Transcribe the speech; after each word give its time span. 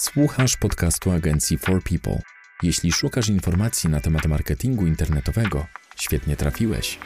Słuchasz 0.00 0.56
podcastu 0.56 1.10
agencji 1.10 1.58
For 1.58 1.82
People. 1.82 2.22
Jeśli 2.62 2.92
szukasz 2.92 3.28
informacji 3.28 3.90
na 3.90 4.00
temat 4.00 4.26
marketingu 4.26 4.86
internetowego, 4.86 5.66
świetnie 5.96 6.36
trafiłeś. 6.36 6.98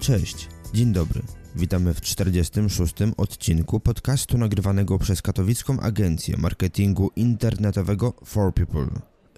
Cześć, 0.00 0.48
dzień 0.74 0.92
dobry. 0.92 1.22
Witamy 1.56 1.94
w 1.94 2.00
46. 2.00 2.94
odcinku 3.16 3.80
podcastu 3.80 4.38
nagrywanego 4.38 4.98
przez 4.98 5.22
katowicką 5.22 5.80
agencję 5.80 6.36
marketingu 6.36 7.10
internetowego 7.16 8.12
For 8.24 8.54
People. 8.54 8.86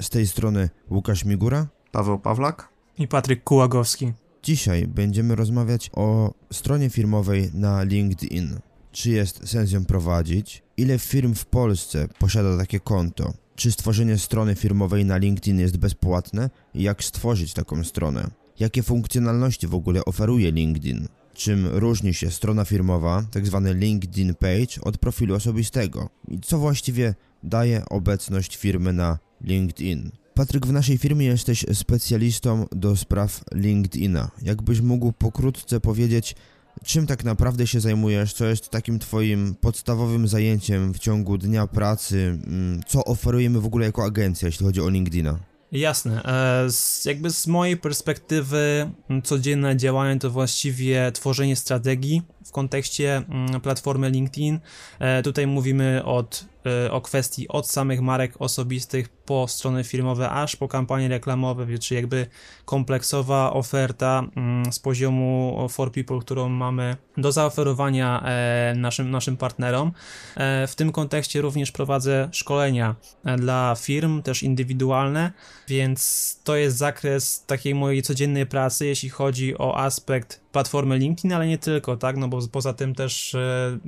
Z 0.00 0.10
tej 0.10 0.26
strony 0.26 0.70
Łukasz 0.90 1.24
Migura, 1.24 1.66
Paweł 1.92 2.18
Pawlak 2.18 2.68
i 2.98 3.08
Patryk 3.08 3.44
Kułagowski. 3.44 4.12
Dzisiaj 4.42 4.86
będziemy 4.86 5.36
rozmawiać 5.36 5.90
o 5.94 6.34
stronie 6.52 6.90
firmowej 6.90 7.50
na 7.54 7.82
LinkedIn. 7.82 8.58
Czy 8.92 9.10
jest 9.10 9.48
sens 9.48 9.72
ją 9.72 9.84
prowadzić? 9.84 10.62
Ile 10.76 10.98
firm 10.98 11.34
w 11.34 11.46
Polsce 11.46 12.08
posiada 12.18 12.58
takie 12.58 12.80
konto? 12.80 13.32
Czy 13.56 13.72
stworzenie 13.72 14.18
strony 14.18 14.54
firmowej 14.54 15.04
na 15.04 15.16
LinkedIn 15.16 15.60
jest 15.60 15.76
bezpłatne? 15.76 16.50
Jak 16.74 17.04
stworzyć 17.04 17.52
taką 17.52 17.84
stronę? 17.84 18.30
Jakie 18.60 18.82
funkcjonalności 18.82 19.66
w 19.66 19.74
ogóle 19.74 20.04
oferuje 20.04 20.52
LinkedIn? 20.52 21.08
Czym 21.34 21.66
różni 21.66 22.14
się 22.14 22.30
strona 22.30 22.64
firmowa, 22.64 23.24
tzw. 23.32 23.62
Tak 23.64 23.76
LinkedIn 23.76 24.34
page, 24.34 24.82
od 24.82 24.98
profilu 24.98 25.34
osobistego? 25.34 26.08
I 26.28 26.40
co 26.40 26.58
właściwie 26.58 27.14
daje 27.42 27.84
obecność 27.88 28.56
firmy 28.56 28.92
na 28.92 29.18
LinkedIn? 29.44 30.10
Patryk, 30.34 30.66
w 30.66 30.72
naszej 30.72 30.98
firmie 30.98 31.26
jesteś 31.26 31.64
specjalistą 31.72 32.66
do 32.72 32.96
spraw 32.96 33.44
LinkedIna. 33.54 34.30
Jakbyś 34.42 34.80
mógł 34.80 35.12
pokrótce 35.12 35.80
powiedzieć, 35.80 36.36
czym 36.84 37.06
tak 37.06 37.24
naprawdę 37.24 37.66
się 37.66 37.80
zajmujesz, 37.80 38.32
co 38.32 38.46
jest 38.46 38.70
takim 38.70 38.98
twoim 38.98 39.54
podstawowym 39.60 40.28
zajęciem 40.28 40.94
w 40.94 40.98
ciągu 40.98 41.38
dnia 41.38 41.66
pracy, 41.66 42.38
mm, 42.46 42.80
co 42.86 43.04
oferujemy 43.04 43.60
w 43.60 43.66
ogóle 43.66 43.86
jako 43.86 44.04
agencja, 44.04 44.46
jeśli 44.46 44.66
chodzi 44.66 44.80
o 44.80 44.88
LinkedIna? 44.88 45.51
Jasne. 45.72 46.22
E, 46.22 46.70
z, 46.70 47.04
jakby 47.04 47.30
z 47.30 47.46
mojej 47.46 47.76
perspektywy 47.76 48.90
codzienne 49.24 49.76
działanie 49.76 50.20
to 50.20 50.30
właściwie 50.30 51.12
tworzenie 51.12 51.56
strategii 51.56 52.22
w 52.46 52.52
kontekście 52.52 53.22
platformy 53.62 54.10
LinkedIn. 54.10 54.60
E, 54.98 55.22
tutaj 55.22 55.46
mówimy 55.46 56.04
od 56.04 56.52
Y, 56.86 56.92
o 56.92 57.00
kwestii 57.00 57.48
od 57.48 57.70
samych 57.70 58.00
marek 58.00 58.32
osobistych 58.38 59.08
po 59.08 59.48
strony 59.48 59.84
firmowe, 59.84 60.30
aż 60.30 60.56
po 60.56 60.68
kampanie 60.68 61.08
reklamowe, 61.08 61.78
czyli 61.78 61.96
jakby 61.96 62.26
kompleksowa 62.64 63.52
oferta 63.52 64.24
mm, 64.36 64.72
z 64.72 64.78
poziomu 64.78 65.66
For 65.70 65.92
People, 65.92 66.20
którą 66.20 66.48
mamy 66.48 66.96
do 67.16 67.32
zaoferowania 67.32 68.22
e, 68.24 68.74
naszym, 68.76 69.10
naszym 69.10 69.36
partnerom. 69.36 69.92
E, 70.36 70.66
w 70.66 70.74
tym 70.74 70.92
kontekście 70.92 71.40
również 71.40 71.72
prowadzę 71.72 72.28
szkolenia 72.32 72.94
e, 73.24 73.36
dla 73.36 73.76
firm, 73.78 74.22
też 74.22 74.42
indywidualne, 74.42 75.32
więc 75.68 76.40
to 76.44 76.56
jest 76.56 76.76
zakres 76.76 77.44
takiej 77.46 77.74
mojej 77.74 78.02
codziennej 78.02 78.46
pracy, 78.46 78.86
jeśli 78.86 79.08
chodzi 79.08 79.58
o 79.58 79.78
aspekt 79.78 80.40
platformy 80.52 80.98
LinkedIn, 80.98 81.32
ale 81.32 81.46
nie 81.46 81.58
tylko, 81.58 81.96
tak, 81.96 82.16
no 82.16 82.28
bo 82.32 82.48
poza 82.52 82.72
tym 82.72 82.94
też 82.94 83.34
e, 83.34 83.78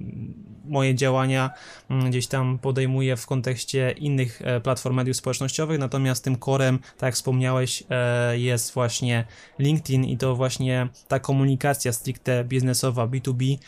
moje 0.65 0.95
działania 0.95 1.51
mm, 1.91 2.11
gdzieś 2.11 2.27
tam 2.27 2.59
podejmuję 2.59 3.17
w 3.17 3.27
kontekście 3.27 3.91
innych 3.91 4.43
e, 4.45 4.61
platform 4.61 4.97
mediów 4.97 5.17
społecznościowych, 5.17 5.79
natomiast 5.79 6.25
tym 6.25 6.37
korem, 6.37 6.79
tak 6.79 7.03
jak 7.03 7.15
wspomniałeś, 7.15 7.83
e, 7.91 8.39
jest 8.39 8.75
właśnie 8.75 9.25
LinkedIn 9.59 10.05
i 10.05 10.17
to 10.17 10.37
właśnie 10.37 10.89
ta 11.09 11.21
komunikacja 11.21 11.93
stricte 11.93 12.45
biznesowa 12.45 13.07
B2B 13.07 13.59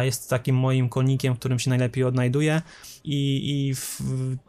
jest 0.00 0.30
takim 0.30 0.56
moim 0.56 0.88
konikiem, 0.88 1.34
w 1.34 1.38
którym 1.38 1.58
się 1.58 1.70
najlepiej 1.70 2.04
odnajduję. 2.04 2.62
I, 3.04 3.50
i 3.50 3.74
w, 3.74 4.00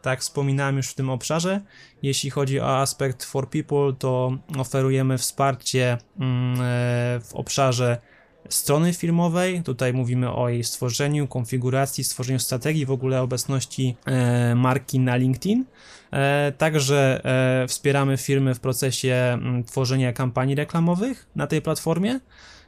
tak 0.02 0.20
wspominałem 0.20 0.76
już 0.76 0.88
w 0.88 0.94
tym 0.94 1.10
obszarze, 1.10 1.60
jeśli 2.02 2.30
chodzi 2.30 2.60
o 2.60 2.78
aspekt 2.78 3.24
for 3.24 3.50
people, 3.50 3.92
to 3.98 4.38
oferujemy 4.58 5.18
wsparcie 5.18 5.98
mm, 6.20 6.56
w 7.20 7.30
obszarze 7.34 8.11
strony 8.54 8.92
firmowej. 8.92 9.62
Tutaj 9.62 9.92
mówimy 9.92 10.32
o 10.32 10.48
jej 10.48 10.64
stworzeniu, 10.64 11.26
konfiguracji, 11.26 12.04
stworzeniu 12.04 12.38
strategii, 12.38 12.86
w 12.86 12.90
ogóle 12.90 13.22
obecności 13.22 13.96
e, 14.06 14.54
marki 14.54 14.98
na 14.98 15.16
LinkedIn. 15.16 15.64
E, 16.12 16.52
także 16.58 17.20
e, 17.24 17.68
wspieramy 17.68 18.16
firmy 18.16 18.54
w 18.54 18.60
procesie 18.60 19.14
m, 19.14 19.64
tworzenia 19.64 20.12
kampanii 20.12 20.54
reklamowych 20.54 21.26
na 21.36 21.46
tej 21.46 21.62
platformie 21.62 22.20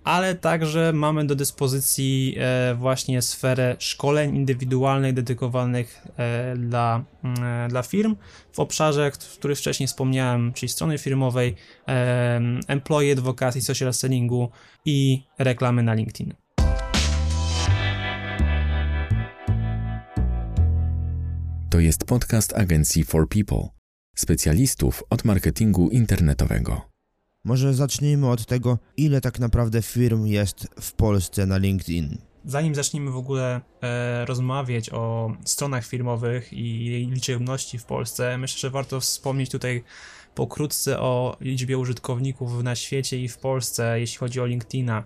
ale 0.05 0.35
także 0.35 0.93
mamy 0.93 1.27
do 1.27 1.35
dyspozycji 1.35 2.37
e, 2.39 2.75
właśnie 2.75 3.23
sferę 3.23 3.77
szkoleń 3.79 4.37
indywidualnych 4.37 5.15
dedykowanych 5.15 6.07
e, 6.17 6.57
dla, 6.57 7.05
e, 7.43 7.69
dla 7.69 7.83
firm 7.83 8.17
w 8.53 8.61
obszarze, 8.61 9.11
który 9.39 9.55
wcześniej 9.55 9.87
wspomniałem, 9.87 10.53
czyli 10.53 10.69
strony 10.69 10.99
firmowej, 10.99 11.55
employee 12.69 13.13
advocacy, 13.13 13.63
social 13.63 13.95
sellingu 13.95 14.51
i 14.85 15.23
reklamy 15.39 15.83
na 15.83 15.95
LinkedIn. 15.95 16.35
To 21.71 21.81
jest 21.81 22.05
podcast 22.05 22.53
agencji 22.53 23.05
For 23.05 23.29
People, 23.29 23.69
specjalistów 24.17 25.03
od 25.11 25.25
marketingu 25.25 25.89
internetowego. 25.91 26.94
Może 27.45 27.75
zacznijmy 27.75 28.31
od 28.31 28.47
tego, 28.47 28.79
ile 28.97 29.21
tak 29.21 29.39
naprawdę 29.39 29.83
firm 29.83 30.27
jest 30.27 30.69
w 30.81 30.93
Polsce 30.93 31.47
na 31.47 31.59
LinkedIn. 31.59 32.19
Zanim 32.45 32.75
zaczniemy 32.75 33.11
w 33.11 33.17
ogóle 33.17 33.61
e, 33.83 34.25
rozmawiać 34.25 34.91
o 34.91 35.33
stronach 35.45 35.87
firmowych 35.87 36.53
i 36.53 36.85
jej 36.85 37.07
liczebności 37.07 37.79
w 37.79 37.85
Polsce, 37.85 38.39
myślę, 38.39 38.59
że 38.59 38.71
warto 38.71 39.01
wspomnieć 39.01 39.51
tutaj 39.51 39.85
pokrótce 40.35 41.01
o 41.01 41.37
liczbie 41.41 41.79
użytkowników 41.79 42.63
na 42.63 42.75
świecie 42.75 43.19
i 43.19 43.29
w 43.29 43.39
Polsce, 43.39 44.01
jeśli 44.01 44.19
chodzi 44.19 44.41
o 44.41 44.47
LinkedIna. 44.47 45.05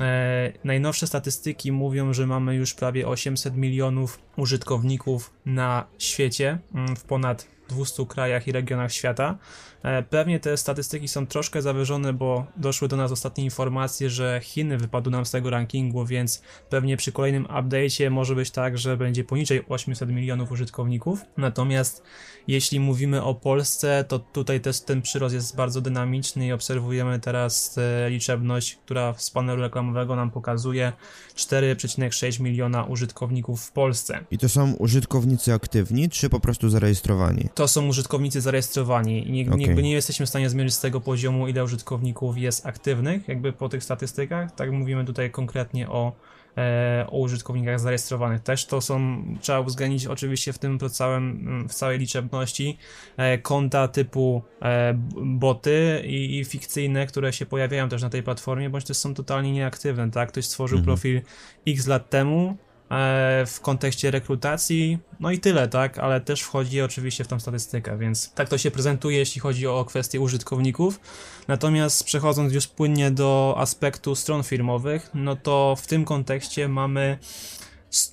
E, 0.00 0.52
najnowsze 0.64 1.06
statystyki 1.06 1.72
mówią, 1.72 2.12
że 2.12 2.26
mamy 2.26 2.54
już 2.54 2.74
prawie 2.74 3.08
800 3.08 3.56
milionów 3.56 4.20
użytkowników 4.36 5.32
na 5.46 5.86
świecie 5.98 6.58
mm, 6.74 6.96
w 6.96 7.04
ponad 7.04 7.46
200 7.68 8.06
krajach 8.06 8.48
i 8.48 8.52
regionach 8.52 8.92
świata. 8.92 9.38
E, 9.82 10.02
pewnie 10.02 10.40
te 10.40 10.56
statystyki 10.56 11.08
są 11.08 11.26
troszkę 11.26 11.62
zawyżone, 11.62 12.12
bo 12.12 12.46
doszły 12.56 12.88
do 12.88 12.96
nas 12.96 13.12
ostatnie 13.12 13.44
informacje, 13.44 14.10
że 14.10 14.40
Chiny 14.42 14.78
wypadły 14.78 15.12
nam 15.12 15.26
z 15.26 15.30
tego 15.30 15.50
rankingu, 15.50 16.06
więc 16.06 16.42
pewnie 16.70 16.96
przy 16.96 17.12
kolejnym 17.12 17.44
update'cie 17.44 18.10
może 18.10 18.34
być 18.34 18.50
tak, 18.50 18.78
że 18.78 18.96
będzie 18.96 19.24
poniżej 19.24 19.64
800 19.68 20.10
milionów 20.10 20.52
użytkowników. 20.52 21.24
Natomiast 21.36 22.02
jeśli 22.48 22.80
mówimy 22.80 23.22
o 23.22 23.34
Polsce, 23.34 24.04
to 24.08 24.18
tutaj 24.18 24.60
też 24.60 24.80
ten 24.80 25.02
przyrost 25.02 25.34
jest 25.34 25.56
bardzo 25.56 25.80
dynamiczny 25.80 26.46
i 26.46 26.52
obserwujemy 26.52 27.20
teraz 27.20 27.78
e, 27.78 28.10
liczebność, 28.10 28.78
która 28.84 29.14
z 29.18 29.30
panelu 29.30 29.62
reklamowego 29.62 30.16
nam 30.16 30.30
pokazuje 30.30 30.92
4,6 31.36 32.40
miliona 32.40 32.84
użytkowników 32.84 33.62
w 33.62 33.72
Polsce. 33.72 34.24
I 34.30 34.38
to 34.38 34.48
są 34.48 34.72
użytkownicy 34.72 35.52
aktywni, 35.52 36.08
czy 36.08 36.28
po 36.28 36.40
prostu 36.40 36.68
zarejestrowani? 36.68 37.48
To 37.54 37.68
są 37.68 37.86
użytkownicy 37.86 38.40
zarejestrowani 38.40 39.30
nie, 39.30 39.50
okay. 39.50 39.69
Jakby 39.70 39.82
nie 39.82 39.92
jesteśmy 39.92 40.26
w 40.26 40.28
stanie 40.28 40.50
zmierzyć 40.50 40.74
z 40.74 40.80
tego 40.80 41.00
poziomu, 41.00 41.48
ile 41.48 41.64
użytkowników 41.64 42.38
jest 42.38 42.66
aktywnych, 42.66 43.28
jakby 43.28 43.52
po 43.52 43.68
tych 43.68 43.84
statystykach. 43.84 44.54
Tak 44.54 44.70
mówimy 44.72 45.04
tutaj 45.04 45.30
konkretnie 45.30 45.88
o 45.88 46.12
E, 46.56 47.06
o 47.08 47.18
użytkownikach 47.18 47.80
zarejestrowanych. 47.80 48.40
Też 48.40 48.66
to 48.66 48.80
są, 48.80 49.22
trzeba 49.40 49.60
uwzględnić 49.60 50.06
oczywiście 50.06 50.52
w 50.52 50.58
tym 50.58 50.78
całym, 50.78 51.30
mm, 51.30 51.68
w 51.68 51.74
całej 51.74 51.98
liczebności 51.98 52.78
e, 53.16 53.38
konta 53.38 53.88
typu 53.88 54.42
e, 54.62 54.94
boty 55.24 56.02
i, 56.06 56.38
i 56.38 56.44
fikcyjne, 56.44 57.06
które 57.06 57.32
się 57.32 57.46
pojawiają 57.46 57.88
też 57.88 58.02
na 58.02 58.10
tej 58.10 58.22
platformie, 58.22 58.70
bądź 58.70 58.84
też 58.84 58.96
są 58.96 59.14
totalnie 59.14 59.52
nieaktywne, 59.52 60.10
tak? 60.10 60.28
Ktoś 60.28 60.44
stworzył 60.44 60.78
mhm. 60.78 60.84
profil 60.84 61.20
x 61.66 61.86
lat 61.86 62.10
temu, 62.10 62.56
w 63.46 63.58
kontekście 63.62 64.10
rekrutacji, 64.10 64.98
no 65.20 65.30
i 65.30 65.38
tyle, 65.38 65.68
tak, 65.68 65.98
ale 65.98 66.20
też 66.20 66.42
wchodzi 66.42 66.82
oczywiście 66.82 67.24
w 67.24 67.28
tą 67.28 67.40
statystykę, 67.40 67.98
więc 67.98 68.32
tak 68.32 68.48
to 68.48 68.58
się 68.58 68.70
prezentuje, 68.70 69.18
jeśli 69.18 69.40
chodzi 69.40 69.66
o 69.66 69.84
kwestie 69.84 70.20
użytkowników. 70.20 71.00
Natomiast 71.48 72.04
przechodząc 72.04 72.52
już 72.52 72.66
płynnie 72.66 73.10
do 73.10 73.54
aspektu 73.58 74.14
stron 74.14 74.42
firmowych, 74.42 75.10
no 75.14 75.36
to 75.36 75.76
w 75.78 75.86
tym 75.86 76.04
kontekście 76.04 76.68
mamy 76.68 77.18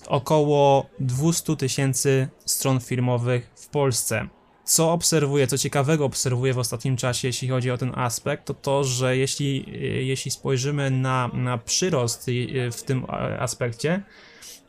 około 0.07 0.89
200 1.00 1.56
tysięcy 1.56 2.27
stron 2.45 2.79
firmowych 2.79 3.51
w 3.56 3.68
Polsce. 3.68 4.27
Co 4.63 4.91
obserwuję, 4.91 5.47
co 5.47 5.57
ciekawego 5.57 6.06
obserwuję 6.06 6.53
w 6.53 6.59
ostatnim 6.59 6.97
czasie, 6.97 7.27
jeśli 7.27 7.47
chodzi 7.47 7.71
o 7.71 7.77
ten 7.77 7.91
aspekt, 7.95 8.45
to 8.45 8.53
to, 8.53 8.83
że 8.83 9.18
jeśli, 9.18 9.65
jeśli 10.07 10.31
spojrzymy 10.31 10.91
na, 10.91 11.29
na 11.33 11.57
przyrost 11.57 12.29
w 12.71 12.83
tym 12.83 13.06
aspekcie, 13.39 14.03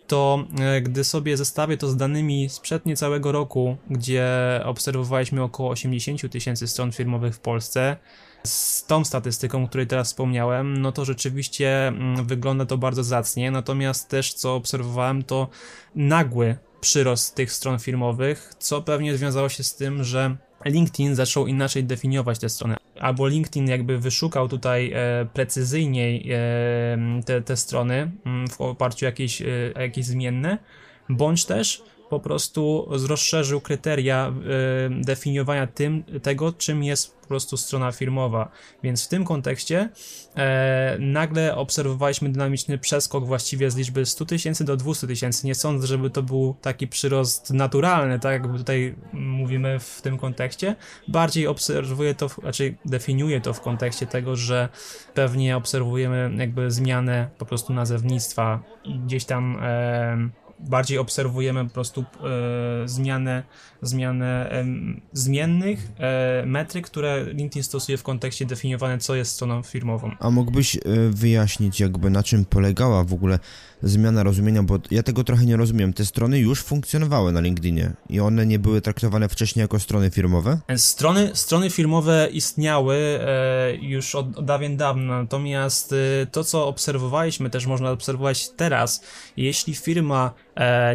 to 0.08 0.44
e, 0.60 0.80
gdy 0.80 1.04
sobie 1.04 1.36
zestawię 1.36 1.76
to 1.76 1.88
z 1.88 1.96
danymi 1.96 2.48
sprzed 2.48 2.86
niecałego 2.86 3.32
roku, 3.32 3.76
gdzie 3.90 4.26
obserwowaliśmy 4.64 5.42
około 5.42 5.70
80 5.70 6.32
tysięcy 6.32 6.68
stron 6.68 6.92
firmowych 6.92 7.34
w 7.34 7.40
Polsce, 7.40 7.96
z 8.44 8.86
tą 8.86 9.04
statystyką, 9.04 9.64
o 9.64 9.68
której 9.68 9.86
teraz 9.86 10.08
wspomniałem, 10.08 10.82
no 10.82 10.92
to 10.92 11.04
rzeczywiście 11.04 11.88
mm, 11.88 12.26
wygląda 12.26 12.66
to 12.66 12.78
bardzo 12.78 13.04
zacnie. 13.04 13.50
Natomiast 13.50 14.08
też 14.08 14.34
co 14.34 14.54
obserwowałem, 14.54 15.22
to 15.22 15.48
nagły 15.94 16.56
przyrost 16.80 17.34
tych 17.34 17.52
stron 17.52 17.78
firmowych, 17.78 18.52
co 18.58 18.82
pewnie 18.82 19.16
związało 19.16 19.48
się 19.48 19.62
z 19.62 19.76
tym, 19.76 20.04
że 20.04 20.36
LinkedIn 20.64 21.14
zaczął 21.14 21.46
inaczej 21.46 21.84
definiować 21.84 22.38
te 22.38 22.48
strony. 22.48 22.77
Albo 23.00 23.28
LinkedIn 23.28 23.68
jakby 23.68 23.98
wyszukał 23.98 24.48
tutaj 24.48 24.92
e, 24.94 25.26
precyzyjniej 25.32 26.32
e, 26.32 26.38
te, 27.24 27.42
te 27.42 27.56
strony 27.56 28.10
mm, 28.26 28.48
w 28.48 28.60
oparciu 28.60 29.06
o 29.06 29.08
jakieś, 29.08 29.42
e, 29.42 29.46
jakieś 29.80 30.04
zmienne, 30.04 30.58
bądź 31.08 31.44
też 31.44 31.82
po 32.10 32.20
prostu 32.20 32.88
rozszerzył 33.08 33.60
kryteria 33.60 34.32
y, 35.00 35.04
definiowania 35.04 35.66
tym, 35.66 36.04
tego, 36.22 36.52
czym 36.52 36.84
jest 36.84 37.18
po 37.20 37.28
prostu 37.28 37.56
strona 37.56 37.92
firmowa. 37.92 38.50
Więc 38.82 39.04
w 39.04 39.08
tym 39.08 39.24
kontekście 39.24 39.88
e, 40.36 40.96
nagle 41.00 41.56
obserwowaliśmy 41.56 42.28
dynamiczny 42.28 42.78
przeskok 42.78 43.26
właściwie 43.26 43.70
z 43.70 43.76
liczby 43.76 44.06
100 44.06 44.24
tysięcy 44.24 44.64
do 44.64 44.76
200 44.76 45.06
tysięcy. 45.06 45.46
Nie 45.46 45.54
sądzę, 45.54 45.86
żeby 45.86 46.10
to 46.10 46.22
był 46.22 46.56
taki 46.62 46.88
przyrost 46.88 47.52
naturalny, 47.52 48.18
tak 48.18 48.32
jakby 48.32 48.58
tutaj 48.58 48.94
mówimy 49.12 49.78
w 49.78 50.02
tym 50.02 50.18
kontekście. 50.18 50.76
Bardziej 51.08 51.46
obserwuję 51.46 52.14
to, 52.14 52.30
raczej 52.42 52.78
definiuję 52.84 53.40
to 53.40 53.54
w 53.54 53.60
kontekście 53.60 54.06
tego, 54.06 54.36
że 54.36 54.68
pewnie 55.14 55.56
obserwujemy 55.56 56.30
jakby 56.38 56.70
zmianę 56.70 57.30
po 57.38 57.46
prostu 57.46 57.72
nazewnictwa 57.72 58.62
gdzieś 59.04 59.24
tam 59.24 59.58
e, 59.62 60.47
bardziej 60.60 60.98
obserwujemy 60.98 61.64
po 61.64 61.70
prostu 61.70 62.00
e, 62.00 62.88
zmianę, 62.88 63.42
zmianę 63.82 64.64
zmiennych 65.12 65.88
e, 65.98 66.46
metryk, 66.46 66.86
które 66.86 67.24
LinkedIn 67.24 67.62
stosuje 67.62 67.98
w 67.98 68.02
kontekście 68.02 68.46
definiowania, 68.46 68.98
co 68.98 69.14
jest 69.14 69.32
stroną 69.32 69.62
firmową. 69.62 70.10
A 70.20 70.30
mógłbyś 70.30 70.76
e, 70.76 70.80
wyjaśnić 71.10 71.80
jakby 71.80 72.10
na 72.10 72.22
czym 72.22 72.44
polegała 72.44 73.04
w 73.04 73.12
ogóle 73.12 73.38
zmiana 73.82 74.22
rozumienia, 74.22 74.62
bo 74.62 74.78
ja 74.90 75.02
tego 75.02 75.24
trochę 75.24 75.44
nie 75.44 75.56
rozumiem. 75.56 75.92
Te 75.92 76.04
strony 76.04 76.38
już 76.38 76.62
funkcjonowały 76.62 77.32
na 77.32 77.40
LinkedInie 77.40 77.92
i 78.08 78.20
one 78.20 78.46
nie 78.46 78.58
były 78.58 78.80
traktowane 78.80 79.28
wcześniej 79.28 79.60
jako 79.62 79.80
strony 79.80 80.10
firmowe? 80.10 80.58
Strony, 80.76 81.30
strony 81.34 81.70
firmowe 81.70 82.28
istniały 82.32 82.96
e, 82.96 83.76
już 83.76 84.14
od, 84.14 84.38
od 84.38 84.44
dawien 84.44 84.76
dawna, 84.76 85.22
natomiast 85.22 85.92
e, 85.92 86.26
to, 86.26 86.44
co 86.44 86.68
obserwowaliśmy, 86.68 87.50
też 87.50 87.66
można 87.66 87.90
obserwować 87.90 88.48
teraz, 88.48 89.04
jeśli 89.36 89.74
firma 89.74 90.34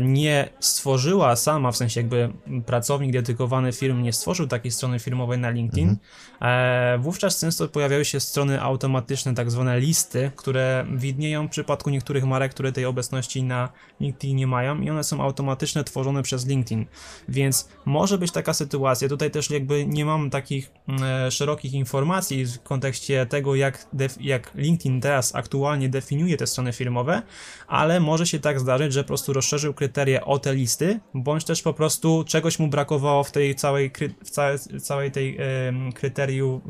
nie 0.01 0.49
stworzyła 0.59 1.35
sama, 1.35 1.71
w 1.71 1.77
sensie 1.77 1.99
jakby 1.99 2.29
pracownik 2.73 3.11
dedykowany 3.11 3.71
firm 3.71 4.01
nie 4.01 4.13
stworzył 4.13 4.47
takiej 4.47 4.71
strony 4.71 4.99
firmowej 4.99 5.39
na 5.39 5.49
LinkedIn, 5.49 5.89
mhm. 5.89 6.95
e, 6.95 6.97
wówczas 6.97 7.39
często 7.39 7.67
pojawiały 7.67 8.05
się 8.05 8.19
strony 8.19 8.61
automatyczne, 8.61 9.33
tak 9.33 9.51
zwane 9.51 9.79
listy, 9.79 10.31
które 10.35 10.85
widnieją 10.95 11.47
w 11.47 11.49
przypadku 11.49 11.89
niektórych 11.89 12.23
marek, 12.23 12.51
które 12.51 12.71
tej 12.71 12.85
obecności 12.85 13.43
na 13.43 13.69
LinkedIn 13.99 14.37
nie 14.37 14.47
mają 14.47 14.81
i 14.81 14.89
one 14.89 15.03
są 15.03 15.21
automatyczne 15.21 15.83
tworzone 15.83 16.23
przez 16.23 16.47
LinkedIn. 16.47 16.85
Więc 17.29 17.69
może 17.85 18.17
być 18.17 18.31
taka 18.31 18.53
sytuacja, 18.53 19.09
tutaj 19.09 19.31
też 19.31 19.49
jakby 19.49 19.85
nie 19.85 20.05
mam 20.05 20.29
takich 20.29 20.71
e, 21.01 21.31
szerokich 21.31 21.73
informacji 21.73 22.45
w 22.45 22.63
kontekście 22.63 23.25
tego, 23.25 23.55
jak, 23.55 23.87
jak 24.19 24.51
LinkedIn 24.55 25.01
teraz 25.01 25.35
aktualnie 25.35 25.89
definiuje 25.89 26.37
te 26.37 26.47
strony 26.47 26.73
firmowe, 26.73 27.21
ale 27.67 27.99
może 27.99 28.27
się 28.27 28.39
tak 28.39 28.59
zdarzyć, 28.59 28.93
że 28.93 29.03
po 29.03 29.07
prostu 29.07 29.33
rozszerzył 29.33 29.73
kryteria 29.73 30.25
o 30.25 30.39
te 30.39 30.55
listy, 30.55 30.99
bądź 31.13 31.43
też 31.43 31.61
po 31.61 31.73
prostu 31.73 32.23
czegoś 32.27 32.59
mu 32.59 32.62
brakowało 32.69 33.23
w 33.23 33.31
tej 33.31 33.55
całej, 33.55 33.91
w 34.23 34.29
całej, 34.29 34.59
całej 34.81 35.11
tej 35.11 35.37
kryterium 35.95 36.61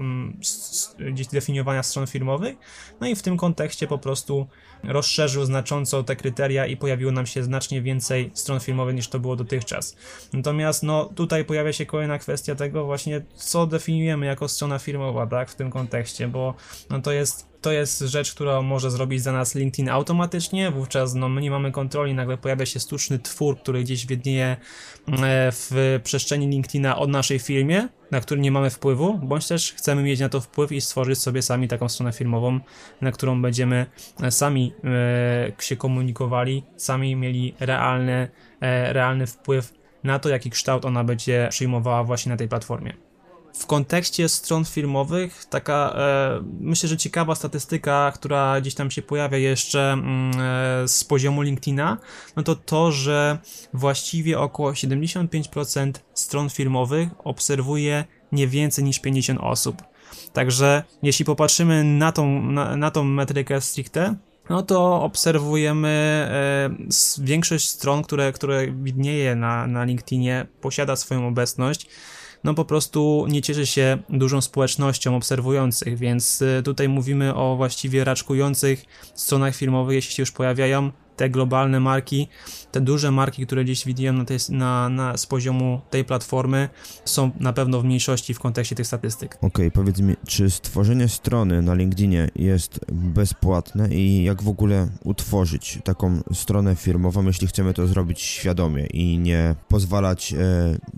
gdzieś 0.99 1.27
definiowania 1.27 1.83
stron 1.83 2.07
firmowych, 2.07 2.55
no 3.01 3.07
i 3.07 3.15
w 3.15 3.21
tym 3.21 3.37
kontekście 3.37 3.87
po 3.87 3.97
prostu 3.97 4.47
rozszerzył 4.83 5.45
znacząco 5.45 6.03
te 6.03 6.15
kryteria 6.15 6.65
i 6.65 6.77
pojawiło 6.77 7.11
nam 7.11 7.25
się 7.25 7.43
znacznie 7.43 7.81
więcej 7.81 8.31
stron 8.33 8.59
filmowych 8.59 8.95
niż 8.95 9.07
to 9.07 9.19
było 9.19 9.35
dotychczas. 9.35 9.95
Natomiast 10.33 10.83
no 10.83 11.05
tutaj 11.05 11.45
pojawia 11.45 11.73
się 11.73 11.85
kolejna 11.85 12.17
kwestia 12.17 12.55
tego 12.55 12.85
właśnie, 12.85 13.21
co 13.35 13.67
definiujemy 13.67 14.25
jako 14.25 14.47
strona 14.47 14.79
firmowa, 14.79 15.27
tak, 15.27 15.49
w 15.49 15.55
tym 15.55 15.69
kontekście, 15.69 16.27
bo 16.27 16.53
no 16.89 17.01
to 17.01 17.11
jest 17.11 17.52
to 17.63 17.71
jest 17.71 17.99
rzecz, 17.99 18.33
która 18.33 18.61
może 18.61 18.91
zrobić 18.91 19.21
za 19.21 19.31
nas 19.31 19.55
LinkedIn 19.55 19.89
automatycznie, 19.89 20.71
wówczas 20.71 21.13
no, 21.13 21.29
my 21.29 21.41
nie 21.41 21.51
mamy 21.51 21.71
kontroli, 21.71 22.13
nagle 22.13 22.37
pojawia 22.37 22.65
się 22.65 22.79
sztuczny 22.79 23.19
twór, 23.19 23.57
który 23.57 23.83
gdzieś 23.83 24.05
wiednieje 24.05 24.45
e, 24.45 24.57
w 25.51 25.99
przestrzeni 26.03 26.47
LinkedIna 26.47 26.97
od 26.97 27.09
naszej 27.09 27.39
firmie, 27.39 27.87
na 28.11 28.21
który 28.21 28.41
nie 28.41 28.51
mamy 28.51 28.69
wpływu, 28.69 29.19
bądź 29.23 29.47
też 29.47 29.73
chcemy 29.73 30.03
mieć 30.03 30.19
na 30.19 30.29
to 30.29 30.41
wpływ 30.41 30.71
i 30.71 30.81
stworzyć 30.81 31.19
sobie 31.19 31.41
sami 31.41 31.67
taką 31.67 31.89
stronę 31.89 32.13
filmową, 32.13 32.59
na 33.01 33.11
którą 33.11 33.41
będziemy 33.41 33.85
e, 34.21 34.31
sami 34.31 34.73
e, 34.83 35.63
się 35.63 35.75
komunikowali, 35.75 36.63
sami 36.77 37.15
mieli 37.15 37.55
realny, 37.59 38.27
realny 38.91 39.27
wpływ 39.27 39.73
na 40.03 40.19
to, 40.19 40.29
jaki 40.29 40.49
kształt 40.49 40.85
ona 40.85 41.03
będzie 41.03 41.47
przyjmowała 41.51 42.03
właśnie 42.03 42.29
na 42.29 42.37
tej 42.37 42.47
platformie. 42.47 43.02
W 43.53 43.65
kontekście 43.65 44.29
stron 44.29 44.65
firmowych, 44.65 45.45
taka 45.45 45.93
e, 45.97 46.43
myślę, 46.59 46.89
że 46.89 46.97
ciekawa 46.97 47.35
statystyka, 47.35 48.11
która 48.15 48.61
gdzieś 48.61 48.75
tam 48.75 48.91
się 48.91 49.01
pojawia 49.01 49.37
jeszcze 49.37 49.91
mm, 49.91 50.31
e, 50.39 50.87
z 50.87 51.03
poziomu 51.03 51.41
LinkedIna, 51.41 51.97
no 52.35 52.43
to 52.43 52.55
to, 52.55 52.91
że 52.91 53.37
właściwie 53.73 54.39
około 54.39 54.71
75% 54.71 55.91
stron 56.13 56.49
firmowych 56.49 57.09
obserwuje 57.23 58.05
nie 58.31 58.47
więcej 58.47 58.83
niż 58.83 58.99
50 58.99 59.39
osób. 59.43 59.83
Także 60.33 60.83
jeśli 61.03 61.25
popatrzymy 61.25 61.83
na 61.83 62.11
tą, 62.11 62.41
na, 62.41 62.75
na 62.75 62.91
tą 62.91 63.03
metrykę 63.03 63.61
stricte, 63.61 64.15
no 64.49 64.63
to 64.63 65.01
obserwujemy 65.01 65.89
e, 65.89 66.69
większość 67.23 67.69
stron, 67.69 68.03
które, 68.03 68.31
które 68.31 68.67
widnieje 68.71 69.35
na, 69.35 69.67
na 69.67 69.83
LinkedInie, 69.83 70.45
posiada 70.61 70.95
swoją 70.95 71.27
obecność 71.27 71.87
no 72.43 72.53
po 72.53 72.65
prostu 72.65 73.25
nie 73.29 73.41
cieszy 73.41 73.65
się 73.65 73.97
dużą 74.09 74.41
społecznością 74.41 75.15
obserwujących, 75.15 75.97
więc 75.97 76.41
y, 76.41 76.61
tutaj 76.65 76.89
mówimy 76.89 77.35
o 77.35 77.55
właściwie 77.55 78.03
raczkujących 78.03 78.85
stronach 79.15 79.55
filmowych, 79.55 79.95
jeśli 79.95 80.15
się 80.15 80.21
już 80.21 80.31
pojawiają, 80.31 80.91
te 81.15 81.29
globalne 81.29 81.79
marki, 81.79 82.27
te 82.71 82.81
duże 82.81 83.11
marki, 83.11 83.45
które 83.45 83.63
gdzieś 83.63 83.85
widziałem 83.85 84.17
na, 84.17 84.25
tej, 84.25 84.37
na, 84.49 84.89
na, 84.89 85.17
z 85.17 85.25
poziomu 85.25 85.81
tej 85.89 86.05
platformy, 86.05 86.69
są 87.05 87.31
na 87.39 87.53
pewno 87.53 87.81
w 87.81 87.85
mniejszości 87.85 88.33
w 88.33 88.39
kontekście 88.39 88.75
tych 88.75 88.87
statystyk. 88.87 89.35
Okej, 89.35 89.47
okay, 89.47 89.71
powiedz 89.71 89.99
mi, 89.99 90.15
czy 90.27 90.49
stworzenie 90.49 91.07
strony 91.07 91.61
na 91.61 91.73
LinkedInie 91.73 92.29
jest 92.35 92.79
bezpłatne 92.91 93.89
i 93.89 94.23
jak 94.23 94.43
w 94.43 94.47
ogóle 94.47 94.87
utworzyć 95.03 95.79
taką 95.83 96.21
stronę 96.33 96.75
firmową, 96.75 97.25
jeśli 97.25 97.47
chcemy 97.47 97.73
to 97.73 97.87
zrobić 97.87 98.21
świadomie 98.21 98.85
i 98.85 99.17
nie 99.17 99.55
pozwalać 99.67 100.33
e, 100.33 100.37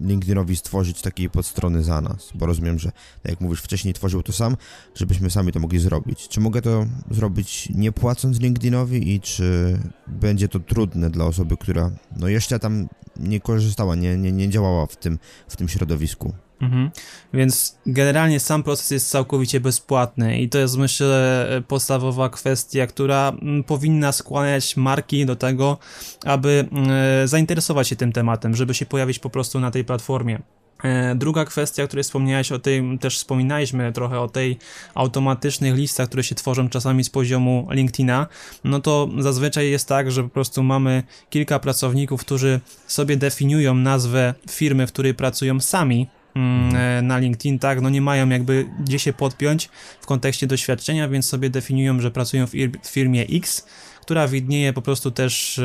LinkedInowi 0.01 0.56
stworzyć 0.56 1.01
takiej 1.01 1.30
podstrony 1.30 1.84
za 1.84 2.01
nas, 2.01 2.32
bo 2.36 2.46
rozumiem, 2.46 2.80
że 2.80 2.92
tak 3.24 3.32
jak 3.32 3.42
mówisz, 3.42 3.62
wcześniej 3.62 3.94
tworzył 3.94 4.24
to 4.24 4.34
sam, 4.34 4.58
żebyśmy 4.96 5.30
sami 5.30 5.51
to 5.51 5.60
mogli 5.60 5.80
zrobić. 5.80 6.28
Czy 6.28 6.40
mogę 6.40 6.62
to 6.62 6.86
zrobić 7.12 7.70
nie 7.75 7.92
płacąc 7.92 8.40
LinkedInowi 8.40 9.13
i 9.13 9.22
czy 9.22 9.78
będzie 10.08 10.48
to 10.48 10.60
trudne 10.60 11.10
dla 11.10 11.26
osoby, 11.26 11.58
która 11.58 11.92
no 12.18 12.28
jeszcze 12.28 12.60
tam 12.60 12.88
nie 13.18 13.40
korzystała, 13.40 13.96
nie, 13.96 14.18
nie, 14.18 14.32
nie 14.32 14.50
działała 14.50 14.86
w 14.86 14.96
tym, 14.96 15.20
w 15.48 15.56
tym 15.56 15.70
środowisku. 15.70 16.34
Mhm. 16.62 16.92
Więc 17.34 17.78
generalnie 17.86 18.40
sam 18.40 18.64
proces 18.64 18.92
jest 18.92 19.10
całkowicie 19.10 19.60
bezpłatny 19.60 20.42
i 20.42 20.50
to 20.50 20.58
jest 20.58 20.78
myślę 20.78 21.48
podstawowa 21.68 22.30
kwestia, 22.30 22.88
która 22.88 23.30
mm, 23.42 23.64
powinna 23.64 24.12
skłaniać 24.12 24.78
marki 24.78 25.26
do 25.26 25.36
tego, 25.36 25.78
aby 26.26 26.68
mm, 26.72 27.28
zainteresować 27.28 27.88
się 27.88 27.96
tym 27.96 28.12
tematem, 28.12 28.56
żeby 28.56 28.74
się 28.74 28.86
pojawić 28.86 29.20
po 29.20 29.30
prostu 29.30 29.60
na 29.60 29.72
tej 29.72 29.86
platformie. 29.86 30.42
E, 30.86 31.15
druga 31.15 31.46
kwestia, 31.46 31.84
o 31.84 31.88
której 31.88 32.04
wspomniałeś, 32.04 32.51
o 32.51 32.60
tej 32.60 33.00
też 33.00 33.18
wspominaliśmy 33.18 33.94
trochę 33.94 34.20
o 34.20 34.27
tej 34.27 34.58
automatycznych 34.96 35.75
listach, 35.75 36.08
które 36.08 36.24
się 36.24 36.36
tworzą 36.36 36.70
czasami 36.70 37.04
z 37.04 37.10
poziomu 37.10 37.68
LinkedIna, 37.72 38.27
no 38.63 38.80
to 38.80 39.10
zazwyczaj 39.20 39.72
jest 39.72 39.88
tak, 39.88 40.12
że 40.12 40.24
po 40.24 40.30
prostu 40.30 40.63
mamy 40.63 41.04
kilka 41.30 41.60
pracowników, 41.60 42.22
którzy 42.22 42.60
sobie 42.88 43.18
definiują 43.18 43.75
nazwę 43.75 44.34
firmy, 44.51 44.88
w 44.88 44.92
której 44.92 45.13
pracują 45.13 45.60
sami, 45.60 46.08
mm, 46.36 46.75
e, 46.75 47.01
na 47.01 47.18
LinkedIn, 47.18 47.60
tak, 47.60 47.82
no 47.82 47.89
nie 47.89 48.01
mają 48.01 48.30
jakby 48.30 48.65
gdzie 48.80 49.00
się 49.00 49.13
podpiąć 49.13 49.70
w 50.01 50.06
kontekście 50.06 50.48
doświadczenia, 50.48 51.10
więc 51.10 51.25
sobie 51.25 51.50
definiują, 51.50 52.01
że 52.01 52.12
pracują 52.12 52.48
w 52.48 52.88
firmie 52.88 53.25
X, 53.30 53.65
która 54.06 54.28
widnieje 54.28 54.74
po 54.74 54.82
prostu 54.82 55.12
też, 55.12 55.62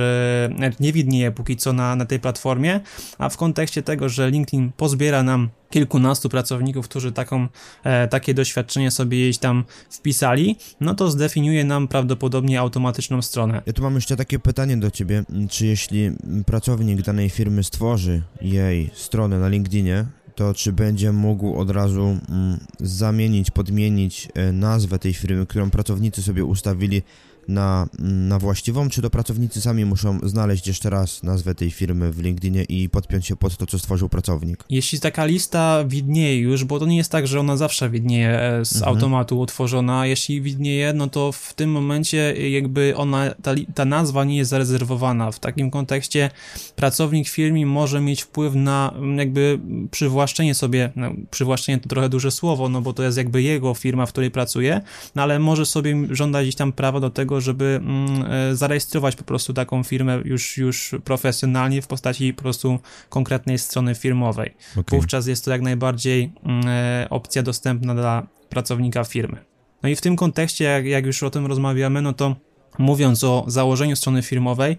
nie 0.80 0.92
widnieje 0.92 1.32
póki 1.32 1.56
co 1.56 1.72
na, 1.72 1.96
na 1.96 2.06
tej 2.06 2.20
platformie, 2.20 2.80
a 3.18 3.28
w 3.28 3.36
kontekście 3.36 3.82
tego, 3.82 4.08
że 4.08 4.30
LinkedIn 4.30 4.72
pozbiera 4.76 5.22
nam 5.22 5.48
kilkunastu 5.70 6.28
pracowników, 6.28 6.88
którzy 6.88 7.12
taką, 7.12 7.48
e, 7.84 8.08
takie 8.08 8.34
doświadczenie 8.34 8.90
sobie 8.90 9.18
gdzieś 9.18 9.38
tam 9.38 9.64
wpisali, 9.90 10.56
no 10.80 10.94
to 10.94 11.10
zdefiniuje 11.10 11.64
nam 11.64 11.88
prawdopodobnie 11.88 12.60
automatyczną 12.60 13.22
stronę. 13.22 13.62
Ja 13.66 13.72
tu 13.72 13.82
mam 13.82 13.94
jeszcze 13.94 14.16
takie 14.16 14.38
pytanie 14.38 14.76
do 14.76 14.90
Ciebie. 14.90 15.24
Czy 15.50 15.66
jeśli 15.66 16.10
pracownik 16.46 17.02
danej 17.02 17.30
firmy 17.30 17.64
stworzy 17.64 18.22
jej 18.40 18.90
stronę 18.94 19.38
na 19.38 19.48
LinkedInie, 19.48 20.06
to 20.34 20.54
czy 20.54 20.72
będzie 20.72 21.12
mógł 21.12 21.58
od 21.58 21.70
razu 21.70 22.18
mm, 22.28 22.58
zamienić, 22.80 23.50
podmienić 23.50 24.28
e, 24.34 24.52
nazwę 24.52 24.98
tej 24.98 25.14
firmy, 25.14 25.46
którą 25.46 25.70
pracownicy 25.70 26.22
sobie 26.22 26.44
ustawili 26.44 27.02
na, 27.48 27.88
na 27.98 28.38
właściwą, 28.38 28.88
czy 28.88 29.02
to 29.02 29.10
pracownicy 29.10 29.60
sami 29.60 29.84
muszą 29.84 30.18
znaleźć 30.22 30.66
jeszcze 30.66 30.90
raz 30.90 31.22
nazwę 31.22 31.54
tej 31.54 31.70
firmy 31.70 32.12
w 32.12 32.22
LinkedInie 32.22 32.62
i 32.64 32.88
podpiąć 32.88 33.26
się 33.26 33.36
pod 33.36 33.56
to, 33.56 33.66
co 33.66 33.78
stworzył 33.78 34.08
pracownik? 34.08 34.64
Jeśli 34.70 35.00
taka 35.00 35.24
lista 35.24 35.84
widnieje 35.86 36.38
już, 36.38 36.64
bo 36.64 36.78
to 36.78 36.86
nie 36.86 36.96
jest 36.96 37.12
tak, 37.12 37.26
że 37.26 37.40
ona 37.40 37.56
zawsze 37.56 37.90
widnieje 37.90 38.40
e, 38.40 38.64
z 38.64 38.76
mhm. 38.76 38.94
automatu 38.94 39.40
utworzona, 39.40 40.06
jeśli 40.06 40.40
widnieje, 40.40 40.92
no 40.92 41.08
to 41.08 41.32
w 41.32 41.54
tym 41.54 41.70
momencie 41.70 42.50
jakby 42.50 42.96
ona, 42.96 43.34
ta, 43.42 43.54
ta 43.74 43.84
nazwa 43.84 44.24
nie 44.24 44.36
jest 44.36 44.50
zarezerwowana. 44.50 45.32
W 45.32 45.38
takim 45.38 45.70
kontekście 45.70 46.30
pracownik 46.76 47.28
firmy 47.28 47.66
może 47.66 48.00
mieć 48.00 48.22
wpływ 48.22 48.54
na 48.54 48.94
jakby 49.16 49.60
przywłaszczenie 49.90 50.54
sobie, 50.54 50.92
no, 50.96 51.10
przywłaszczenie 51.30 51.78
to 51.78 51.88
trochę 51.88 52.08
duże 52.08 52.30
słowo, 52.30 52.68
no 52.68 52.80
bo 52.80 52.92
to 52.92 53.02
jest 53.02 53.18
jakby 53.18 53.42
jego 53.42 53.74
firma, 53.74 54.06
w 54.06 54.12
której 54.12 54.30
pracuje, 54.30 54.80
no 55.14 55.22
ale 55.22 55.38
może 55.38 55.66
sobie 55.66 55.96
żądać 56.10 56.46
gdzieś 56.46 56.56
tam 56.56 56.72
prawa 56.72 57.00
do 57.00 57.10
tego, 57.10 57.29
żeby 57.38 57.80
mm, 57.82 58.32
e, 58.32 58.56
zarejestrować 58.56 59.16
po 59.16 59.24
prostu 59.24 59.52
taką 59.52 59.82
firmę 59.82 60.22
już, 60.24 60.56
już 60.56 60.94
profesjonalnie 61.04 61.82
w 61.82 61.86
postaci 61.86 62.34
po 62.34 62.42
prostu 62.42 62.78
konkretnej 63.08 63.58
strony 63.58 63.94
firmowej. 63.94 64.54
Okay. 64.72 64.98
Wówczas 64.98 65.26
jest 65.26 65.44
to 65.44 65.50
jak 65.50 65.62
najbardziej 65.62 66.32
mm, 66.44 66.68
e, 66.68 67.06
opcja 67.10 67.42
dostępna 67.42 67.94
dla 67.94 68.26
pracownika 68.48 69.04
firmy. 69.04 69.44
No 69.82 69.88
i 69.88 69.96
w 69.96 70.00
tym 70.00 70.16
kontekście, 70.16 70.64
jak, 70.64 70.86
jak 70.86 71.06
już 71.06 71.22
o 71.22 71.30
tym 71.30 71.46
rozmawiamy, 71.46 72.02
no 72.02 72.12
to 72.12 72.36
mówiąc 72.78 73.24
o 73.24 73.44
założeniu 73.46 73.96
strony 73.96 74.22
firmowej, 74.22 74.76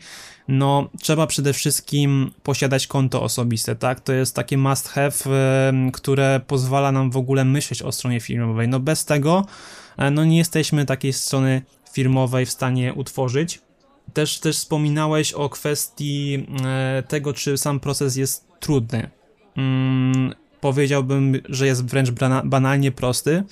no 0.48 0.90
trzeba 1.02 1.28
przede 1.28 1.54
wszystkim 1.54 2.32
posiadać 2.44 2.88
konto 2.88 3.24
osobiste, 3.24 3.76
tak? 3.76 4.00
To 4.00 4.14
jest 4.14 4.36
takie 4.36 4.58
must 4.58 4.90
have, 4.90 5.12
które 5.94 6.42
pozwala 6.48 6.92
nam 6.92 7.12
w 7.12 7.18
ogóle 7.18 7.46
myśleć 7.46 7.82
o 7.82 7.92
stronie 7.92 8.20
firmowej. 8.20 8.68
No 8.68 8.80
bez 8.80 9.06
tego, 9.06 9.46
e, 9.98 10.12
no 10.12 10.26
nie 10.26 10.38
jesteśmy 10.38 10.86
takiej 10.86 11.14
strony 11.14 11.62
firmowej 11.94 12.46
w 12.46 12.52
stanie 12.52 12.94
utworzyć. 12.94 13.62
Też, 14.14 14.40
też 14.40 14.58
wspominałeś 14.58 15.34
o 15.34 15.50
kwestii 15.50 16.48
e, 16.66 17.04
tego, 17.08 17.34
czy 17.34 17.58
sam 17.58 17.80
proces 17.80 18.16
jest 18.16 18.48
trudny. 18.60 19.10
Mm, 19.58 20.34
powiedziałbym, 20.62 21.42
że 21.50 21.66
jest 21.68 21.86
wręcz 21.86 22.12
banalnie 22.44 22.92
prosty. 22.92 23.44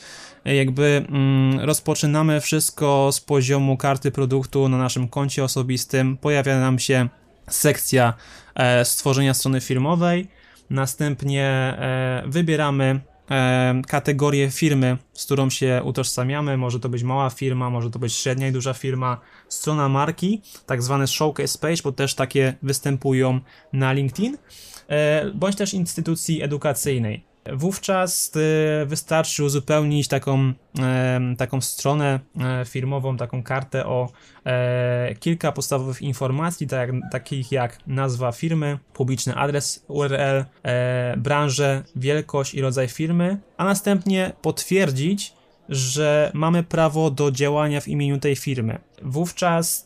Jakby 0.45 1.05
mm, 1.09 1.59
rozpoczynamy 1.59 2.41
wszystko 2.41 3.11
z 3.11 3.21
poziomu 3.21 3.77
karty 3.77 4.11
produktu 4.11 4.69
na 4.69 4.77
naszym 4.77 5.07
koncie 5.07 5.43
osobistym. 5.43 6.17
Pojawia 6.17 6.59
nam 6.59 6.79
się 6.79 7.09
sekcja 7.47 8.13
e, 8.55 8.85
stworzenia 8.85 9.33
strony 9.33 9.61
firmowej. 9.61 10.27
Następnie 10.69 11.45
e, 11.45 12.23
wybieramy 12.27 12.99
kategorię 13.87 14.51
firmy, 14.51 14.97
z 15.13 15.25
którą 15.25 15.49
się 15.49 15.81
utożsamiamy. 15.83 16.57
Może 16.57 16.79
to 16.79 16.89
być 16.89 17.03
mała 17.03 17.29
firma, 17.29 17.69
może 17.69 17.91
to 17.91 17.99
być 17.99 18.13
średnia 18.13 18.47
i 18.47 18.51
duża 18.51 18.73
firma. 18.73 19.21
Strona 19.49 19.89
marki, 19.89 20.41
tak 20.65 20.83
zwane 20.83 21.07
showcase 21.07 21.59
page, 21.59 21.81
bo 21.83 21.91
też 21.91 22.13
takie 22.13 22.53
występują 22.61 23.39
na 23.73 23.93
LinkedIn, 23.93 24.37
e, 24.87 25.31
bądź 25.35 25.55
też 25.55 25.73
instytucji 25.73 26.43
edukacyjnej. 26.43 27.28
Wówczas 27.53 28.31
y, 28.35 28.85
wystarczy 28.85 29.43
uzupełnić 29.43 30.07
taką, 30.07 30.53
taką 31.37 31.61
stronę 31.61 32.19
e, 32.39 32.65
firmową, 32.65 33.17
taką 33.17 33.43
kartę 33.43 33.85
o 33.85 34.09
e, 34.45 35.15
kilka 35.19 35.51
podstawowych 35.51 36.01
informacji, 36.01 36.67
tak, 36.67 36.89
takich 37.11 37.51
jak 37.51 37.87
nazwa 37.87 38.31
firmy, 38.31 38.79
publiczny 38.93 39.35
adres 39.35 39.85
URL, 39.87 40.45
e, 40.63 41.17
branżę, 41.17 41.83
wielkość 41.95 42.53
i 42.53 42.61
rodzaj 42.61 42.87
firmy, 42.87 43.37
a 43.57 43.65
następnie 43.65 44.31
potwierdzić, 44.41 45.33
że 45.69 46.31
mamy 46.33 46.63
prawo 46.63 47.11
do 47.11 47.31
działania 47.31 47.81
w 47.81 47.87
imieniu 47.87 48.17
tej 48.17 48.35
firmy. 48.35 48.79
Wówczas 49.01 49.85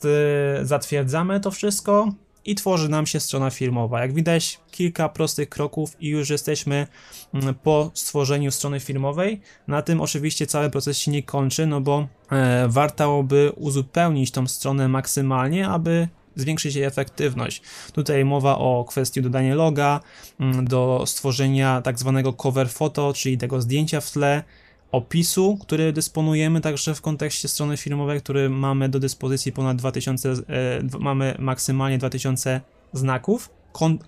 y, 0.62 0.66
zatwierdzamy 0.66 1.40
to 1.40 1.52
wszystko 1.52 2.14
i 2.46 2.56
tworzy 2.56 2.90
nam 2.90 3.08
się 3.08 3.20
strona 3.20 3.50
firmowa. 3.50 4.02
Jak 4.02 4.14
widać, 4.14 4.60
kilka 4.72 5.10
prostych 5.10 5.50
kroków 5.50 5.96
i 6.00 6.08
już 6.08 6.30
jesteśmy 6.30 6.88
mm, 7.34 7.56
po 7.56 7.92
stworzeniu 7.94 8.52
strony 8.52 8.80
firmowej. 8.80 9.42
Na 9.68 9.82
tym 9.82 10.02
oczywiście 10.02 10.48
cały 10.48 10.70
proces 10.70 10.98
się 10.98 11.12
nie 11.12 11.24
kończy, 11.24 11.68
no 11.68 11.82
bo 11.82 12.08
e, 12.32 12.68
warto 12.68 13.26
uzupełnić 13.56 14.32
tą 14.32 14.48
stronę 14.48 14.88
maksymalnie, 14.88 15.68
aby 15.68 16.08
zwiększyć 16.36 16.76
jej 16.76 16.86
efektywność. 16.86 17.62
Tutaj 17.94 18.26
mowa 18.26 18.58
o 18.58 18.86
kwestii 18.90 19.22
dodania 19.22 19.56
loga, 19.56 20.00
mm, 20.40 20.66
do 20.66 21.04
stworzenia 21.06 21.82
tak 21.82 22.00
zwanego 22.00 22.34
cover 22.34 22.70
photo, 22.70 23.14
czyli 23.14 23.38
tego 23.38 23.62
zdjęcia 23.62 24.02
w 24.02 24.12
tle, 24.12 24.44
opisu, 24.94 25.58
który 25.62 25.94
dysponujemy 25.94 26.62
także 26.62 26.96
w 26.96 27.02
kontekście 27.02 27.48
strony 27.48 27.78
filmowej, 27.78 28.22
który 28.22 28.50
mamy 28.50 28.90
do 28.90 29.00
dyspozycji 29.00 29.52
ponad 29.52 29.78
2000, 29.78 30.30
e, 30.30 30.36
mamy 31.00 31.36
maksymalnie 31.40 31.98
2000 31.98 32.62
znaków. 32.94 33.50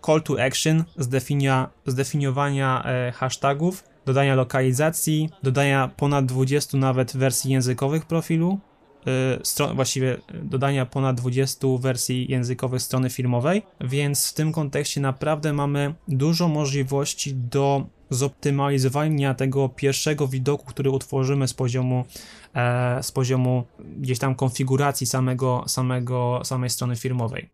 Call 0.05 0.21
to 0.23 0.43
action, 0.43 0.83
zdefinia, 0.97 1.69
zdefiniowania 1.85 2.83
e, 2.85 3.11
hashtagów, 3.11 3.83
dodania 4.05 4.35
lokalizacji, 4.35 5.29
dodania 5.43 5.91
ponad 5.97 6.25
20 6.25 6.77
nawet 6.77 7.17
wersji 7.17 7.51
językowych 7.51 8.05
profilu, 8.05 8.59
e, 9.07 9.39
stron, 9.43 9.75
właściwie 9.75 10.17
dodania 10.43 10.85
ponad 10.85 11.15
20 11.15 11.67
wersji 11.79 12.31
językowych 12.31 12.81
strony 12.81 13.09
filmowej, 13.09 13.63
więc 13.81 14.29
w 14.29 14.33
tym 14.33 14.51
kontekście 14.51 15.01
naprawdę 15.01 15.53
mamy 15.53 15.93
dużo 16.07 16.47
możliwości 16.47 17.33
do 17.33 17.94
zoptymalizowania 18.09 19.33
tego 19.33 19.69
pierwszego 19.69 20.27
widoku, 20.27 20.65
który 20.65 20.89
utworzymy 20.89 21.47
z 21.47 21.53
poziomu, 21.53 22.05
e, 22.55 23.03
z 23.03 23.11
poziomu 23.11 23.63
gdzieś 23.97 24.19
tam 24.19 24.35
konfiguracji 24.35 25.07
samego, 25.07 25.63
samego, 25.67 26.41
samej 26.43 26.69
strony 26.69 26.95
firmowej. 26.95 27.49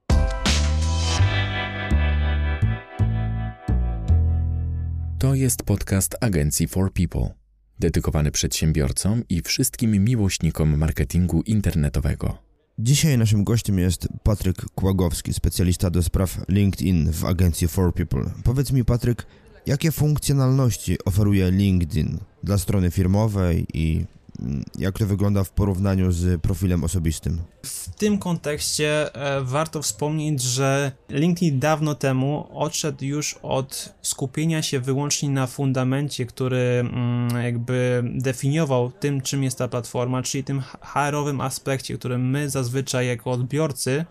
To 5.20 5.36
jest 5.36 5.64
podcast 5.64 6.18
agencji 6.22 6.68
For 6.68 6.94
People, 6.94 7.34
dedykowany 7.80 8.32
przedsiębiorcom 8.32 9.24
i 9.30 9.42
wszystkim 9.42 10.04
miłośnikom 10.04 10.78
marketingu 10.78 11.42
internetowego. 11.42 12.38
Dzisiaj 12.80 13.18
naszym 13.18 13.44
gościem 13.44 13.80
jest 13.80 14.08
Patryk 14.24 14.66
Kłagowski, 14.76 15.34
specjalista 15.34 15.90
do 15.90 16.04
spraw 16.04 16.38
LinkedIn 16.50 17.12
w 17.12 17.26
agencji 17.26 17.68
For 17.68 17.94
People. 17.94 18.32
Powiedz 18.44 18.72
mi, 18.72 18.86
Patryk, 18.86 19.26
Jakie 19.66 19.92
funkcjonalności 19.92 20.98
oferuje 21.06 21.52
LinkedIn 21.52 22.18
dla 22.44 22.58
strony 22.58 22.92
firmowej 22.92 23.66
i 23.74 24.06
mm, 24.42 24.64
jak 24.78 25.00
to 25.00 25.06
wygląda 25.06 25.44
w 25.44 25.50
porównaniu 25.50 26.12
z 26.12 26.42
profilem 26.42 26.84
osobistym? 26.84 27.42
W 27.64 27.90
tym 27.90 28.18
kontekście 28.18 29.16
e, 29.16 29.42
warto 29.42 29.82
wspomnieć, 29.82 30.42
że 30.42 30.92
LinkedIn 31.10 31.60
dawno 31.60 31.96
temu 31.96 32.48
odszedł 32.54 33.06
już 33.06 33.40
od 33.44 33.94
skupienia 34.02 34.62
się 34.62 34.80
wyłącznie 34.80 35.30
na 35.30 35.48
fundamencie, 35.48 36.26
który 36.26 36.58
mm, 36.80 37.44
jakby 37.44 38.04
definiował 38.16 38.92
tym, 38.92 39.22
czym 39.22 39.44
jest 39.44 39.58
ta 39.58 39.68
platforma, 39.68 40.24
czyli 40.24 40.44
tym 40.44 40.62
HR-owym 40.82 41.42
aspekcie, 41.42 41.98
który 41.98 42.18
my 42.18 42.50
zazwyczaj 42.50 43.08
jako 43.08 43.32
odbiorcy 43.32 44.06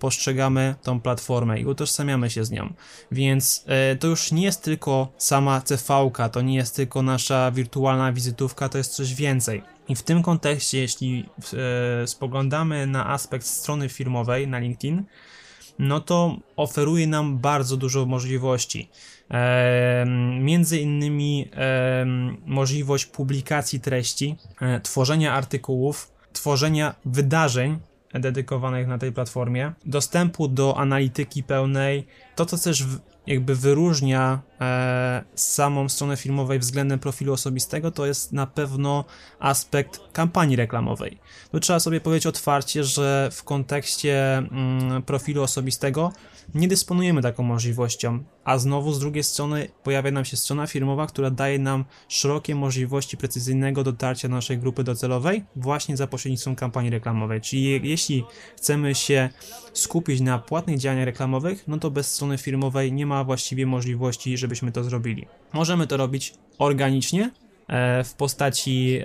postrzegamy 0.00 0.74
tą 0.82 1.00
platformę 1.00 1.60
i 1.60 1.66
utożsamiamy 1.66 2.30
się 2.30 2.44
z 2.44 2.50
nią. 2.50 2.72
Więc 3.12 3.64
e, 3.66 3.96
to 3.96 4.06
już 4.06 4.32
nie 4.32 4.42
jest 4.42 4.62
tylko 4.62 5.12
sama 5.18 5.62
CV, 5.66 6.10
to 6.32 6.42
nie 6.42 6.56
jest 6.56 6.76
tylko 6.76 7.02
nasza 7.02 7.50
wirtualna 7.50 8.12
wizytówka, 8.12 8.68
to 8.68 8.78
jest 8.78 8.94
coś 8.94 9.14
więcej. 9.14 9.62
I 9.88 9.96
w 9.96 10.02
tym 10.02 10.22
kontekście, 10.22 10.78
jeśli 10.78 11.28
e, 12.02 12.06
spoglądamy 12.06 12.86
na 12.86 13.06
aspekt 13.06 13.46
strony 13.46 13.88
firmowej 13.88 14.48
na 14.48 14.58
LinkedIn, 14.58 15.04
no 15.78 16.00
to 16.00 16.36
oferuje 16.56 17.06
nam 17.06 17.38
bardzo 17.38 17.76
dużo 17.76 18.06
możliwości. 18.06 18.88
E, 19.30 20.04
między 20.40 20.80
innymi 20.80 21.48
e, 21.52 22.06
możliwość 22.46 23.06
publikacji 23.06 23.80
treści, 23.80 24.36
e, 24.60 24.80
tworzenia 24.80 25.34
artykułów, 25.34 26.12
tworzenia 26.32 26.94
wydarzeń 27.04 27.78
dedykowanych 28.14 28.86
na 28.86 28.98
tej 28.98 29.12
platformie, 29.12 29.72
dostępu 29.84 30.48
do 30.48 30.78
analityki 30.78 31.42
pełnej, 31.42 32.06
to 32.36 32.46
co 32.46 32.58
też 32.58 32.84
jakby 33.26 33.54
wyróżnia 33.54 34.40
e, 34.60 35.24
samą 35.34 35.88
stronę 35.88 36.16
filmowej 36.16 36.58
względem 36.58 36.98
profilu 36.98 37.32
osobistego, 37.32 37.90
to 37.90 38.06
jest 38.06 38.32
na 38.32 38.46
pewno 38.46 39.04
aspekt 39.38 40.00
kampanii 40.12 40.56
reklamowej. 40.56 41.18
Tu 41.52 41.60
trzeba 41.60 41.80
sobie 41.80 42.00
powiedzieć 42.00 42.26
otwarcie, 42.26 42.84
że 42.84 43.28
w 43.32 43.44
kontekście 43.44 44.38
mm, 44.38 45.02
profilu 45.02 45.42
osobistego 45.42 46.12
nie 46.54 46.68
dysponujemy 46.68 47.22
taką 47.22 47.42
możliwością, 47.42 48.24
a 48.44 48.58
znowu 48.58 48.92
z 48.92 49.00
drugiej 49.00 49.24
strony 49.24 49.68
pojawia 49.82 50.10
nam 50.10 50.24
się 50.24 50.36
strona 50.36 50.66
firmowa, 50.66 51.06
która 51.06 51.30
daje 51.30 51.58
nam 51.58 51.84
szerokie 52.08 52.54
możliwości 52.54 53.16
precyzyjnego 53.16 53.84
dotarcia 53.84 54.28
do 54.28 54.34
naszej 54.34 54.58
grupy 54.58 54.84
docelowej 54.84 55.44
właśnie 55.56 55.96
za 55.96 56.06
pośrednictwem 56.06 56.56
kampanii 56.56 56.90
reklamowej. 56.90 57.40
Czyli 57.40 57.88
jeśli 57.88 58.24
chcemy 58.56 58.94
się 58.94 59.28
skupić 59.72 60.20
na 60.20 60.38
płatnych 60.38 60.78
działaniach 60.78 61.06
reklamowych, 61.06 61.64
no 61.68 61.78
to 61.78 61.90
bez 61.90 62.14
strony 62.14 62.38
firmowej 62.38 62.92
nie 62.92 63.06
ma 63.06 63.24
właściwie 63.24 63.66
możliwości, 63.66 64.38
żebyśmy 64.38 64.72
to 64.72 64.84
zrobili. 64.84 65.26
Możemy 65.52 65.86
to 65.86 65.96
robić 65.96 66.34
organicznie, 66.58 67.30
e, 67.68 68.04
w 68.04 68.14
postaci 68.14 69.00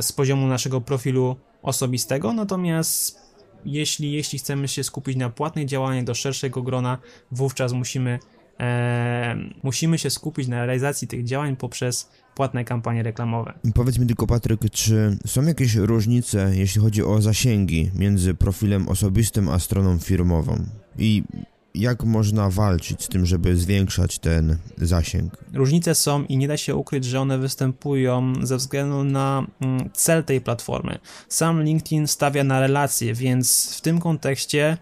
z 0.00 0.12
poziomu 0.12 0.46
naszego 0.46 0.80
profilu 0.80 1.36
osobistego, 1.62 2.32
natomiast 2.32 3.19
jeśli, 3.64 4.12
jeśli 4.12 4.38
chcemy 4.38 4.68
się 4.68 4.84
skupić 4.84 5.16
na 5.16 5.30
płatnych 5.30 5.66
działaniach 5.66 6.04
do 6.04 6.14
szerszego 6.14 6.62
grona, 6.62 6.98
wówczas 7.32 7.72
musimy, 7.72 8.18
e, 8.60 9.36
musimy 9.62 9.98
się 9.98 10.10
skupić 10.10 10.48
na 10.48 10.56
realizacji 10.56 11.08
tych 11.08 11.24
działań 11.24 11.56
poprzez 11.56 12.10
płatne 12.34 12.64
kampanie 12.64 13.02
reklamowe. 13.02 13.52
Powiedz 13.74 13.98
mi 13.98 14.06
tylko, 14.06 14.26
Patryk, 14.26 14.60
czy 14.72 15.18
są 15.26 15.42
jakieś 15.42 15.74
różnice, 15.74 16.52
jeśli 16.54 16.80
chodzi 16.80 17.02
o 17.02 17.22
zasięgi 17.22 17.90
między 17.94 18.34
profilem 18.34 18.88
osobistym 18.88 19.48
a 19.48 19.58
stroną 19.58 19.98
firmową? 19.98 20.66
I 20.98 21.22
jak 21.74 22.04
można 22.04 22.50
walczyć 22.50 23.04
z 23.04 23.08
tym, 23.08 23.26
żeby 23.26 23.56
zwiększać 23.56 24.18
ten 24.18 24.56
zasięg? 24.76 25.44
Różnice 25.54 25.94
są 25.94 26.24
i 26.24 26.36
nie 26.36 26.48
da 26.48 26.56
się 26.56 26.76
ukryć, 26.76 27.04
że 27.04 27.20
one 27.20 27.38
występują 27.38 28.32
ze 28.42 28.56
względu 28.56 29.04
na 29.04 29.46
mm, 29.60 29.90
cel 29.92 30.24
tej 30.24 30.40
platformy. 30.40 30.98
Sam 31.28 31.62
LinkedIn 31.62 32.06
stawia 32.06 32.44
na 32.44 32.60
relacje, 32.60 33.14
więc 33.14 33.76
w 33.76 33.80
tym 33.80 34.00
kontekście 34.00 34.76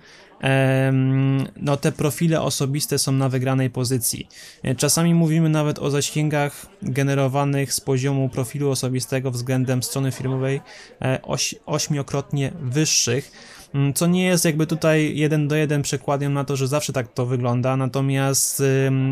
no 1.56 1.76
te 1.76 1.92
profile 1.92 2.42
osobiste 2.42 2.98
są 2.98 3.12
na 3.12 3.28
wygranej 3.28 3.70
pozycji. 3.70 4.28
Czasami 4.76 5.14
mówimy 5.14 5.48
nawet 5.48 5.78
o 5.78 5.90
zasięgach 5.90 6.66
generowanych 6.82 7.72
z 7.72 7.80
poziomu 7.80 8.28
profilu 8.28 8.70
osobistego 8.70 9.30
względem 9.30 9.82
strony 9.82 10.12
firmowej 10.12 10.60
e, 11.02 11.22
oś, 11.22 11.54
ośmiokrotnie 11.66 12.52
wyższych 12.60 13.32
co 13.94 14.06
nie 14.06 14.26
jest 14.26 14.44
jakby 14.44 14.66
tutaj 14.66 15.16
jeden 15.16 15.48
do 15.48 15.56
jeden 15.56 15.82
przekładem 15.82 16.32
na 16.32 16.44
to, 16.44 16.56
że 16.56 16.68
zawsze 16.68 16.92
tak 16.92 17.12
to 17.12 17.26
wygląda, 17.26 17.76
natomiast 17.76 18.62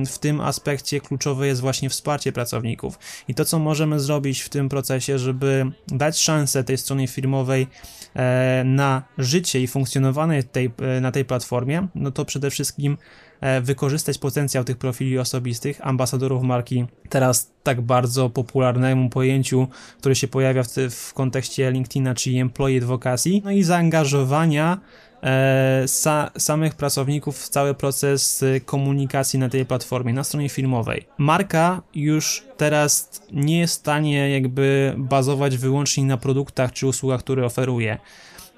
w 0.07 0.19
tym 0.19 0.41
aspekcie 0.41 1.01
kluczowe 1.01 1.47
jest 1.47 1.61
właśnie 1.61 1.91
wsparcie 1.91 2.33
pracowników. 2.33 2.99
I 3.29 3.35
to, 3.35 3.45
co 3.45 3.59
możemy 3.59 4.01
zrobić 4.01 4.41
w 4.41 4.49
tym 4.49 4.69
procesie, 4.69 5.19
żeby 5.19 5.71
dać 5.89 6.19
szansę 6.19 6.65
tej 6.65 6.79
stronie 6.79 7.09
firmowej 7.09 7.67
e, 8.15 8.63
na 8.65 9.03
życie 9.19 9.61
i 9.61 9.67
funkcjonowanie 9.67 10.43
tej, 10.43 10.71
e, 10.97 11.01
na 11.01 11.13
tej 11.13 11.25
platformie, 11.25 11.89
no 11.95 12.11
to 12.11 12.25
przede 12.25 12.51
wszystkim 12.51 12.97
E, 13.41 13.61
wykorzystać 13.61 14.19
potencjał 14.19 14.65
tych 14.65 14.77
profili 14.77 15.19
osobistych, 15.19 15.87
ambasadorów 15.87 16.43
marki, 16.43 16.85
teraz 17.09 17.53
tak 17.67 17.81
bardzo 17.81 18.31
popularnemu 18.31 19.11
pojęciu, 19.11 19.69
które 19.99 20.15
się 20.15 20.29
pojawia 20.29 20.63
w, 20.63 20.69
w 20.91 21.15
kontekście 21.15 21.71
LinkedIna, 21.71 22.15
czyli 22.15 22.39
employee 22.39 22.79
advocacy, 22.79 23.31
no 23.45 23.51
i 23.51 23.63
zaangażowania 23.63 24.79
e, 25.23 25.83
sa, 25.87 26.31
samych 26.39 26.75
pracowników 26.75 27.39
w 27.39 27.49
cały 27.49 27.75
proces 27.75 28.45
komunikacji 28.65 29.39
na 29.39 29.49
tej 29.49 29.67
platformie, 29.67 30.13
na 30.13 30.25
stronie 30.25 30.49
filmowej. 30.49 31.07
Marka 31.19 31.83
już 31.95 32.45
teraz 32.57 33.23
nie 33.33 33.59
jest 33.59 33.75
w 33.75 33.79
stanie 33.79 34.31
jakby 34.31 34.95
bazować 34.97 35.57
wyłącznie 35.57 36.05
na 36.05 36.17
produktach 36.17 36.73
czy 36.73 36.87
usługach, 36.87 37.21
które 37.21 37.47
oferuje. 37.47 37.99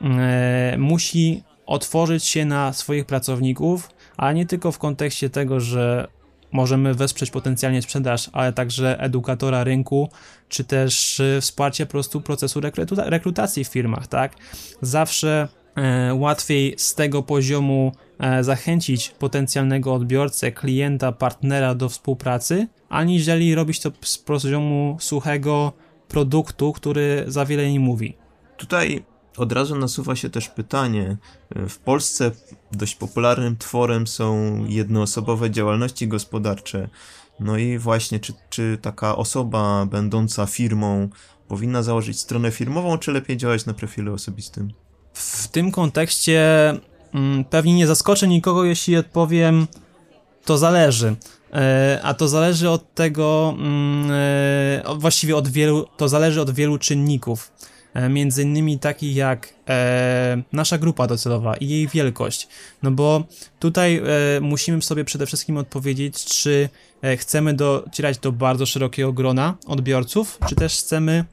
E, 0.02 0.76
musi 0.78 1.42
otworzyć 1.66 2.24
się 2.24 2.44
na 2.44 2.72
swoich 2.72 3.06
pracowników, 3.06 3.90
ale 4.16 4.34
nie 4.34 4.46
tylko 4.46 4.72
w 4.72 4.78
kontekście 4.78 5.30
tego, 5.30 5.60
że 5.60 6.08
możemy 6.52 6.94
wesprzeć 6.94 7.30
potencjalnie 7.30 7.82
sprzedaż, 7.82 8.30
ale 8.32 8.52
także 8.52 9.00
edukatora 9.00 9.64
rynku, 9.64 10.08
czy 10.48 10.64
też 10.64 11.20
y, 11.20 11.38
wsparcie 11.40 11.86
po 11.86 11.90
prostu 11.90 12.20
procesu 12.20 12.60
rekruta 12.60 13.10
rekrutacji 13.10 13.64
w 13.64 13.68
firmach, 13.68 14.06
tak? 14.06 14.36
Zawsze 14.82 15.48
e, 15.76 16.14
łatwiej 16.14 16.74
z 16.76 16.94
tego 16.94 17.22
poziomu 17.22 17.92
e, 18.18 18.44
zachęcić 18.44 19.08
potencjalnego 19.08 19.94
odbiorcę, 19.94 20.52
klienta, 20.52 21.12
partnera 21.12 21.74
do 21.74 21.88
współpracy, 21.88 22.66
aniżeli 22.88 23.54
robić 23.54 23.80
to 23.80 23.92
z 24.00 24.18
poziomu 24.18 24.96
suchego 25.00 25.72
produktu, 26.08 26.72
który 26.72 27.24
za 27.26 27.44
wiele 27.44 27.72
nie 27.72 27.80
mówi. 27.80 28.16
Tutaj 28.56 29.04
od 29.38 29.52
razu 29.52 29.76
nasuwa 29.76 30.16
się 30.16 30.30
też 30.30 30.48
pytanie. 30.48 31.16
W 31.68 31.78
Polsce 31.78 32.30
dość 32.72 32.94
popularnym 32.94 33.56
tworem 33.56 34.06
są 34.06 34.64
jednoosobowe 34.68 35.50
działalności 35.50 36.08
gospodarcze. 36.08 36.88
No 37.40 37.56
i 37.56 37.78
właśnie, 37.78 38.20
czy, 38.20 38.32
czy 38.50 38.78
taka 38.82 39.16
osoba 39.16 39.86
będąca 39.86 40.46
firmą 40.46 41.08
powinna 41.48 41.82
założyć 41.82 42.20
stronę 42.20 42.50
firmową, 42.50 42.98
czy 42.98 43.12
lepiej 43.12 43.36
działać 43.36 43.66
na 43.66 43.74
profilu 43.74 44.14
osobistym? 44.14 44.72
W 45.12 45.48
tym 45.48 45.70
kontekście 45.70 46.70
mm, 47.14 47.44
pewnie 47.44 47.74
nie 47.74 47.86
zaskoczę 47.86 48.28
nikogo, 48.28 48.64
jeśli 48.64 48.96
odpowiem, 48.96 49.66
to 50.44 50.58
zależy. 50.58 51.16
E, 51.52 52.00
a 52.02 52.14
to 52.14 52.28
zależy 52.28 52.70
od 52.70 52.94
tego, 52.94 53.54
mm, 53.58 54.10
e, 54.10 54.82
właściwie 54.96 55.36
od 55.36 55.48
wielu, 55.48 55.86
to 55.96 56.08
zależy 56.08 56.40
od 56.40 56.50
wielu 56.50 56.78
czynników. 56.78 57.52
E, 57.98 58.08
między 58.08 58.42
innymi 58.42 58.78
takich 58.78 59.16
jak 59.16 59.54
e, 59.68 60.42
nasza 60.52 60.78
grupa 60.78 61.06
docelowa 61.06 61.56
i 61.56 61.68
jej 61.68 61.88
wielkość. 61.88 62.48
No 62.82 62.90
bo 62.90 63.24
tutaj 63.58 63.96
e, 63.96 64.40
musimy 64.40 64.82
sobie 64.82 65.04
przede 65.04 65.26
wszystkim 65.26 65.56
odpowiedzieć, 65.56 66.24
czy 66.24 66.68
e, 67.02 67.16
chcemy 67.16 67.54
docierać 67.54 68.18
do 68.18 68.32
bardzo 68.32 68.66
szerokiego 68.66 69.12
grona 69.12 69.56
odbiorców, 69.66 70.38
czy 70.48 70.54
też 70.54 70.78
chcemy 70.78 71.24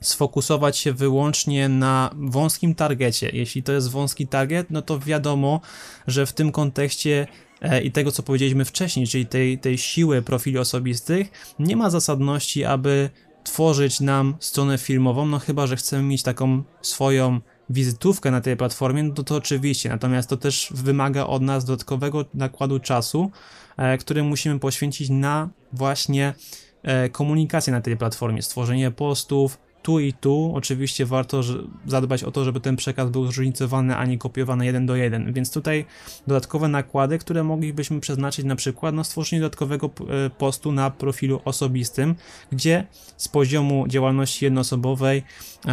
sfokusować 0.00 0.78
się 0.78 0.92
wyłącznie 0.92 1.68
na 1.68 2.10
wąskim 2.14 2.74
targecie. 2.74 3.30
Jeśli 3.32 3.62
to 3.62 3.72
jest 3.72 3.90
wąski 3.90 4.26
target, 4.26 4.66
no 4.70 4.82
to 4.82 4.98
wiadomo, 4.98 5.60
że 6.06 6.26
w 6.26 6.32
tym 6.32 6.52
kontekście 6.52 7.26
e, 7.60 7.82
i 7.82 7.92
tego, 7.92 8.12
co 8.12 8.22
powiedzieliśmy 8.22 8.64
wcześniej, 8.64 9.06
czyli 9.06 9.26
tej, 9.26 9.58
tej 9.58 9.78
siły 9.78 10.22
profili 10.22 10.58
osobistych, 10.58 11.54
nie 11.58 11.76
ma 11.76 11.90
zasadności, 11.90 12.64
aby 12.64 13.10
tworzyć 13.44 14.00
nam 14.00 14.36
stronę 14.40 14.78
filmową, 14.78 15.26
no 15.26 15.38
chyba, 15.38 15.66
że 15.66 15.76
chcemy 15.76 16.02
mieć 16.02 16.22
taką 16.22 16.62
swoją 16.82 17.40
wizytówkę 17.70 18.30
na 18.30 18.40
tej 18.40 18.56
platformie, 18.56 19.02
no 19.02 19.14
to, 19.14 19.24
to 19.24 19.36
oczywiście, 19.36 19.88
natomiast 19.88 20.28
to 20.28 20.36
też 20.36 20.72
wymaga 20.74 21.26
od 21.26 21.42
nas 21.42 21.64
dodatkowego 21.64 22.24
nakładu 22.34 22.80
czasu, 22.80 23.30
e, 23.76 23.98
który 23.98 24.22
musimy 24.22 24.58
poświęcić 24.58 25.10
na 25.10 25.48
właśnie 25.72 26.34
e, 26.82 27.08
komunikację 27.08 27.72
na 27.72 27.80
tej 27.80 27.96
platformie, 27.96 28.42
stworzenie 28.42 28.90
postów, 28.90 29.58
tu 29.82 30.00
i 30.00 30.12
tu 30.12 30.52
oczywiście 30.54 31.06
warto 31.06 31.40
zadbać 31.86 32.24
o 32.24 32.30
to, 32.30 32.44
żeby 32.44 32.60
ten 32.60 32.76
przekaz 32.76 33.10
był 33.10 33.26
zróżnicowany, 33.26 33.96
a 33.96 34.06
nie 34.06 34.18
kopiowany 34.18 34.66
jeden 34.66 34.86
do 34.86 34.96
jeden. 34.96 35.32
Więc 35.32 35.52
tutaj 35.52 35.84
dodatkowe 36.26 36.68
nakłady, 36.68 37.18
które 37.18 37.44
moglibyśmy 37.44 38.00
przeznaczyć 38.00 38.44
na 38.44 38.56
przykład 38.56 38.94
na 38.94 39.04
stworzenie 39.04 39.42
dodatkowego 39.42 39.90
e, 40.26 40.30
postu 40.30 40.72
na 40.72 40.90
profilu 40.90 41.40
osobistym, 41.44 42.14
gdzie 42.52 42.86
z 43.16 43.28
poziomu 43.28 43.88
działalności 43.88 44.44
jednoosobowej 44.44 45.22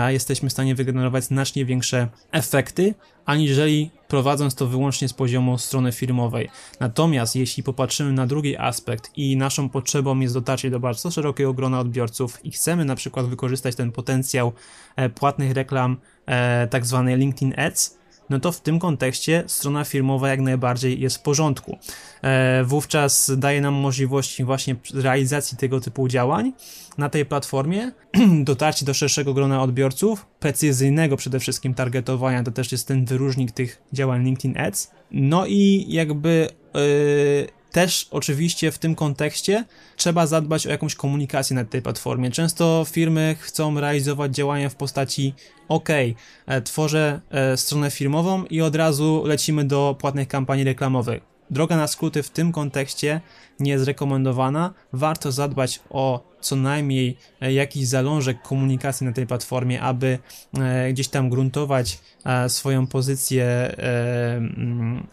jesteśmy 0.07 0.49
w 0.49 0.51
stanie 0.51 0.75
wygenerować 0.75 1.23
znacznie 1.23 1.65
większe 1.65 2.07
efekty, 2.31 2.93
aniżeli 3.29 3.91
prowadząc 4.07 4.55
to 4.55 4.67
wyłącznie 4.67 5.07
z 5.07 5.13
poziomu 5.13 5.57
strony 5.57 5.91
firmowej. 5.91 6.49
Natomiast 6.79 7.35
jeśli 7.35 7.63
popatrzymy 7.63 8.13
na 8.13 8.27
drugi 8.27 8.57
aspekt 8.57 9.11
i 9.15 9.37
naszą 9.37 9.69
potrzebą 9.69 10.19
jest 10.19 10.33
dotarcie 10.33 10.69
do 10.69 10.79
bardzo 10.79 11.11
szerokiego 11.11 11.53
grona 11.53 11.79
odbiorców 11.79 12.45
i 12.45 12.51
chcemy 12.51 12.85
na 12.85 12.95
przykład 12.95 13.25
wykorzystać 13.25 13.75
ten 13.75 13.91
potencjał 13.91 14.53
e, 14.95 15.09
płatnych 15.09 15.51
reklam, 15.51 15.97
e, 16.25 16.67
tak 16.67 16.85
zwanej 16.85 17.17
LinkedIn 17.17 17.53
Ads, 17.59 17.98
no 18.29 18.39
to 18.39 18.51
w 18.51 18.61
tym 18.61 18.79
kontekście 18.79 19.43
strona 19.47 19.83
firmowa 19.83 20.29
jak 20.29 20.39
najbardziej 20.39 20.99
jest 20.99 21.17
w 21.17 21.21
porządku. 21.21 21.77
E, 22.21 22.63
wówczas 22.63 23.31
daje 23.37 23.61
nam 23.61 23.73
możliwości 23.73 24.43
właśnie 24.43 24.75
realizacji 24.93 25.57
tego 25.57 25.79
typu 25.79 26.07
działań 26.07 26.53
na 26.97 27.09
tej 27.09 27.25
platformie, 27.25 27.91
dotarcie 28.43 28.85
do 28.85 28.93
szerszego 28.93 29.33
grona 29.33 29.63
odbiorców, 29.63 30.25
precyzyjnego 30.39 31.17
przede 31.17 31.39
wszystkim 31.39 31.73
targetowania, 31.73 32.43
to 32.43 32.51
też 32.51 32.71
jest 32.71 32.87
ten 32.87 33.05
wyróżnik 33.05 33.51
tych 33.51 33.81
działań 33.93 34.25
LinkedIn 34.25 34.57
Ads. 34.57 34.91
No 35.11 35.45
i 35.45 35.85
jakby 35.87 36.47
yy, 36.73 37.58
też 37.71 38.07
oczywiście 38.11 38.71
w 38.71 38.77
tym 38.77 38.95
kontekście 38.95 39.65
trzeba 39.95 40.27
zadbać 40.27 40.67
o 40.67 40.69
jakąś 40.69 40.95
komunikację 40.95 41.55
na 41.55 41.65
tej 41.65 41.81
platformie. 41.81 42.31
Często 42.31 42.85
firmy 42.91 43.35
chcą 43.39 43.79
realizować 43.79 44.35
działania 44.35 44.69
w 44.69 44.75
postaci 44.75 45.33
OK, 45.67 45.89
e, 45.89 46.61
tworzę 46.61 47.21
e, 47.31 47.57
stronę 47.57 47.91
firmową 47.91 48.45
i 48.45 48.61
od 48.61 48.75
razu 48.75 49.23
lecimy 49.25 49.65
do 49.65 49.95
płatnych 49.99 50.27
kampanii 50.27 50.63
reklamowych. 50.63 51.28
Droga 51.49 51.77
na 51.77 51.87
skróty 51.87 52.23
w 52.23 52.29
tym 52.29 52.51
kontekście 52.51 53.21
nie 53.59 53.71
jest 53.71 53.85
rekomendowana. 53.85 54.73
Warto 54.93 55.31
zadbać 55.31 55.79
o 55.89 56.29
co 56.41 56.55
najmniej 56.55 57.17
e, 57.41 57.53
jakiś 57.53 57.87
zalążek 57.87 58.41
komunikacji 58.41 59.05
na 59.05 59.13
tej 59.13 59.27
platformie, 59.27 59.81
aby 59.81 60.19
e, 60.59 60.93
gdzieś 60.93 61.07
tam 61.07 61.29
gruntować 61.29 61.99
e, 62.25 62.49
swoją 62.49 62.87
pozycję 62.87 63.75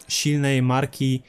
silnej 0.07 0.61
marki 0.61 1.23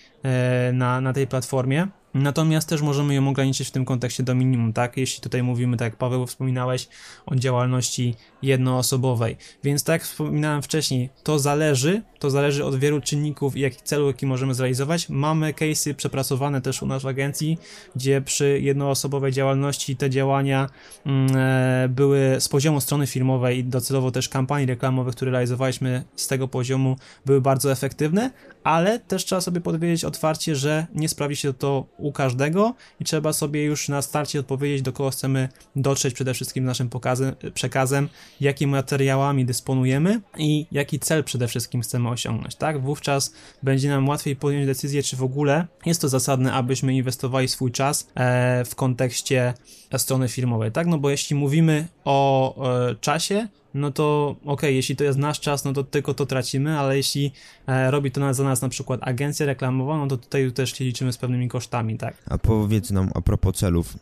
na, 0.73 1.01
na 1.01 1.13
tej 1.13 1.27
platformie. 1.27 1.89
Natomiast 2.15 2.69
też 2.69 2.83
możemy 2.83 3.15
ją 3.15 3.29
ograniczyć 3.29 3.69
w 3.69 3.71
tym 3.71 3.85
kontekście 3.85 4.23
do 4.23 4.35
minimum, 4.35 4.73
tak? 4.73 4.97
Jeśli 4.97 5.23
tutaj 5.23 5.43
mówimy, 5.43 5.77
tak 5.77 5.87
jak 5.87 5.97
Paweł 5.97 6.27
wspominałeś, 6.27 6.89
o 7.27 7.35
działalności 7.35 8.15
jednoosobowej. 8.43 9.37
Więc 9.65 9.85
tak 9.85 9.93
jak 9.93 10.03
wspominałem 10.03 10.63
wcześniej, 10.63 11.11
to 11.23 11.39
zależy, 11.39 12.03
to 12.19 12.31
zależy 12.31 12.65
od 12.65 12.77
wielu 12.77 13.01
czynników 13.01 13.57
i 13.57 13.61
jakich 13.61 13.83
celu, 13.83 14.07
jaki 14.07 14.27
możemy 14.27 14.55
zrealizować. 14.55 15.09
Mamy 15.09 15.53
case'y 15.53 15.95
przepracowane 15.95 16.61
też 16.61 16.83
u 16.83 16.87
nas 16.87 17.03
w 17.03 17.07
agencji, 17.07 17.59
gdzie 17.97 18.21
przy 18.21 18.61
jednoosobowej 18.63 19.33
działalności 19.33 19.97
te 19.97 20.11
działania 20.11 20.69
mm, 21.07 21.37
e, 21.37 21.89
były 21.89 22.37
z 22.39 22.49
poziomu 22.49 22.81
strony 22.81 23.07
firmowej 23.07 23.59
i 23.59 23.65
docelowo 23.65 24.11
też 24.11 24.29
kampanii 24.29 24.67
reklamowych, 24.67 25.15
które 25.15 25.31
realizowaliśmy 25.31 26.05
z 26.17 26.27
tego 26.27 26.49
poziomu, 26.49 26.97
były 27.27 27.41
bardzo 27.41 27.73
efektywne, 27.73 28.31
ale 28.69 28.99
też 28.99 29.25
trzeba 29.25 29.41
sobie 29.41 29.61
powiedzieć 29.61 30.05
otwarcie, 30.05 30.57
że 30.57 30.87
nie 30.95 31.09
sprawi 31.09 31.37
się 31.37 31.55
to 31.55 31.87
u 31.97 32.13
każdego 32.13 32.75
i 33.01 33.05
trzeba 33.05 33.33
sobie 33.33 33.65
już 33.65 33.89
na 33.89 34.03
starcie 34.03 34.41
odpowiedzieć, 34.41 34.83
do 34.83 34.93
kogo 34.93 35.11
chcemy 35.11 35.49
dotrzeć 35.77 36.15
przede 36.15 36.35
wszystkim 36.35 36.65
naszym 36.65 36.89
pokazem, 36.89 37.35
przekazem, 37.55 38.09
jakimi 38.41 38.73
materiałami 38.73 39.45
dysponujemy 39.45 40.21
i 40.39 40.67
jaki 40.73 40.99
cel 40.99 41.25
przede 41.25 41.49
wszystkim 41.49 41.81
chcemy 41.83 42.09
osiągnąć, 42.09 42.55
tak? 42.55 42.83
Wówczas 42.83 43.33
będzie 43.63 43.89
nam 43.89 44.09
łatwiej 44.09 44.37
podjąć 44.37 44.67
decyzję, 44.67 45.03
czy 45.03 45.17
w 45.17 45.23
ogóle 45.23 45.67
jest 45.87 46.01
to 46.01 46.09
zasadne, 46.09 46.53
abyśmy 46.53 46.95
inwestowali 46.95 47.49
swój 47.49 47.73
czas 47.73 48.09
e, 48.15 48.65
w 48.65 48.75
kontekście 48.75 49.55
strony 49.97 50.29
firmowej, 50.29 50.73
tak? 50.73 50.87
No 50.87 50.99
bo 50.99 51.11
jeśli 51.11 51.37
mówimy 51.37 51.89
o 52.05 52.55
e, 52.91 52.95
czasie, 52.95 53.49
no 53.75 53.91
to 53.91 54.37
okej, 54.41 54.53
okay, 54.53 54.73
jeśli 54.73 54.97
to 54.97 55.05
jest 55.05 55.19
nasz 55.19 55.41
czas, 55.41 55.65
no 55.65 55.73
to 55.73 55.85
tylko 55.85 56.15
to 56.15 56.27
tracimy, 56.27 56.79
ale 56.79 56.97
jeśli 56.97 57.33
e, 57.67 57.91
robi 57.91 58.11
to 58.11 58.35
za 58.35 58.45
nas 58.45 58.63
na 58.63 58.69
przykład 58.69 59.01
agencja 59.03 59.47
reklamowa, 59.47 59.99
no 59.99 60.07
to 60.07 60.17
tutaj 60.17 60.53
też 60.53 60.75
się 60.75 60.85
liczymy 60.85 61.13
z 61.13 61.19
pewnymi 61.19 61.49
kosztami, 61.49 61.99
tak? 61.99 62.17
A 62.27 62.39
powiedz 62.39 62.91
nam 62.91 63.11
a 63.15 63.21
propos 63.21 63.57
celów, 63.57 63.97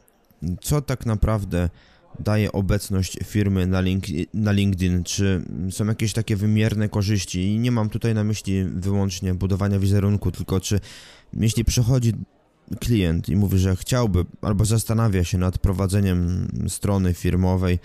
co 0.61 0.81
tak 0.83 1.07
naprawdę 1.07 1.70
daje 2.20 2.52
obecność 2.52 3.18
firmy 3.24 3.66
na, 3.66 3.81
link, 3.81 4.05
na 4.35 4.52
LinkedIn? 4.52 5.05
Czy 5.05 5.42
są 5.70 5.87
jakieś 5.87 6.12
takie 6.12 6.37
wymierne 6.37 6.88
korzyści? 6.88 7.42
I 7.42 7.59
nie 7.59 7.70
mam 7.70 7.88
tutaj 7.90 8.14
na 8.14 8.24
myśli 8.24 8.64
wyłącznie 8.64 9.35
budowania 9.35 9.79
wizerunku, 9.79 10.31
tylko 10.31 10.61
czy 10.61 10.81
jeśli 11.33 11.64
przychodzi 11.64 12.12
klient 12.81 13.29
i 13.29 13.37
mówi, 13.37 13.59
że 13.59 13.76
chciałby 13.76 14.24
albo 14.42 14.64
zastanawia 14.64 15.24
się 15.24 15.38
nad 15.38 15.59
prowadzeniem 15.59 16.48
strony 16.68 17.14
firmowej 17.14 17.79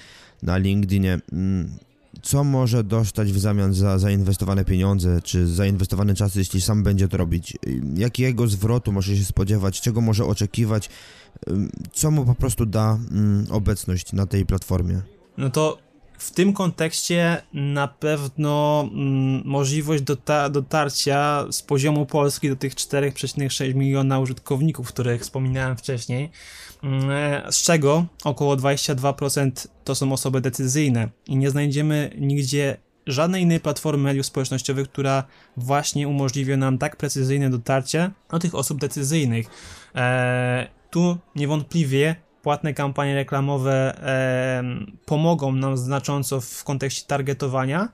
na 0.44 0.58
LinkedInie, 0.58 1.20
mm, 1.32 1.78
co 2.22 2.44
może 2.44 2.84
dostać 2.84 3.32
w 3.32 3.40
zamian 3.40 3.74
za 3.74 4.00
zainwestowane 4.00 4.66
pieniądze, 4.66 5.22
czy 5.22 5.48
zainwestowany 5.48 6.16
czas, 6.16 6.36
jeśli 6.36 6.62
sam 6.62 6.84
będzie 6.84 7.08
to 7.08 7.18
robić? 7.18 7.58
Jakiego 7.96 8.48
zwrotu 8.48 8.92
może 8.92 9.18
się 9.18 9.26
spodziewać, 9.26 9.82
czego 9.82 10.02
może 10.02 10.26
oczekiwać, 10.26 10.90
co 11.94 12.12
mu 12.12 12.26
po 12.26 12.36
prostu 12.36 12.66
da 12.66 12.98
mm, 13.12 13.46
obecność 13.50 14.14
na 14.14 14.26
tej 14.26 14.46
platformie? 14.46 15.02
No 15.38 15.50
to 15.50 15.91
w 16.22 16.32
tym 16.32 16.54
kontekście 16.54 17.42
na 17.54 17.88
pewno 17.88 18.82
mm, 18.94 19.42
możliwość 19.46 20.04
dota 20.04 20.50
dotarcia 20.50 21.46
z 21.52 21.62
poziomu 21.62 22.06
Polski 22.06 22.50
do 22.50 22.56
tych 22.56 22.76
4,6 22.76 23.76
miliona 23.76 24.20
użytkowników, 24.20 24.88
których 24.88 25.22
wspominałem 25.22 25.78
wcześniej, 25.78 26.30
mm, 26.84 27.52
z 27.52 27.64
czego 27.64 28.06
około 28.24 28.56
22% 28.56 29.68
to 29.84 29.96
są 29.96 30.14
osoby 30.14 30.42
decyzyjne 30.42 31.10
i 31.28 31.38
nie 31.38 31.50
znajdziemy 31.50 32.12
nigdzie 32.18 32.78
żadnej 33.08 33.42
innej 33.42 33.60
platformy 33.60 34.04
mediów 34.04 34.26
społecznościowych, 34.26 34.90
która 34.90 35.24
właśnie 35.58 36.08
umożliwia 36.08 36.58
nam 36.58 36.78
tak 36.78 36.96
precyzyjne 36.96 37.50
dotarcie 37.50 38.12
do 38.30 38.40
tych 38.40 38.56
osób 38.56 38.80
decyzyjnych. 38.80 39.48
Eee, 39.96 40.68
tu 40.90 41.18
niewątpliwie 41.36 42.16
płatne 42.42 42.74
kampanie 42.74 43.16
reklamowe 43.16 43.98
pomogą 45.06 45.52
nam 45.52 45.78
znacząco 45.78 46.42
w 46.42 46.64
kontekście 46.64 47.08
targetowania. 47.08 47.90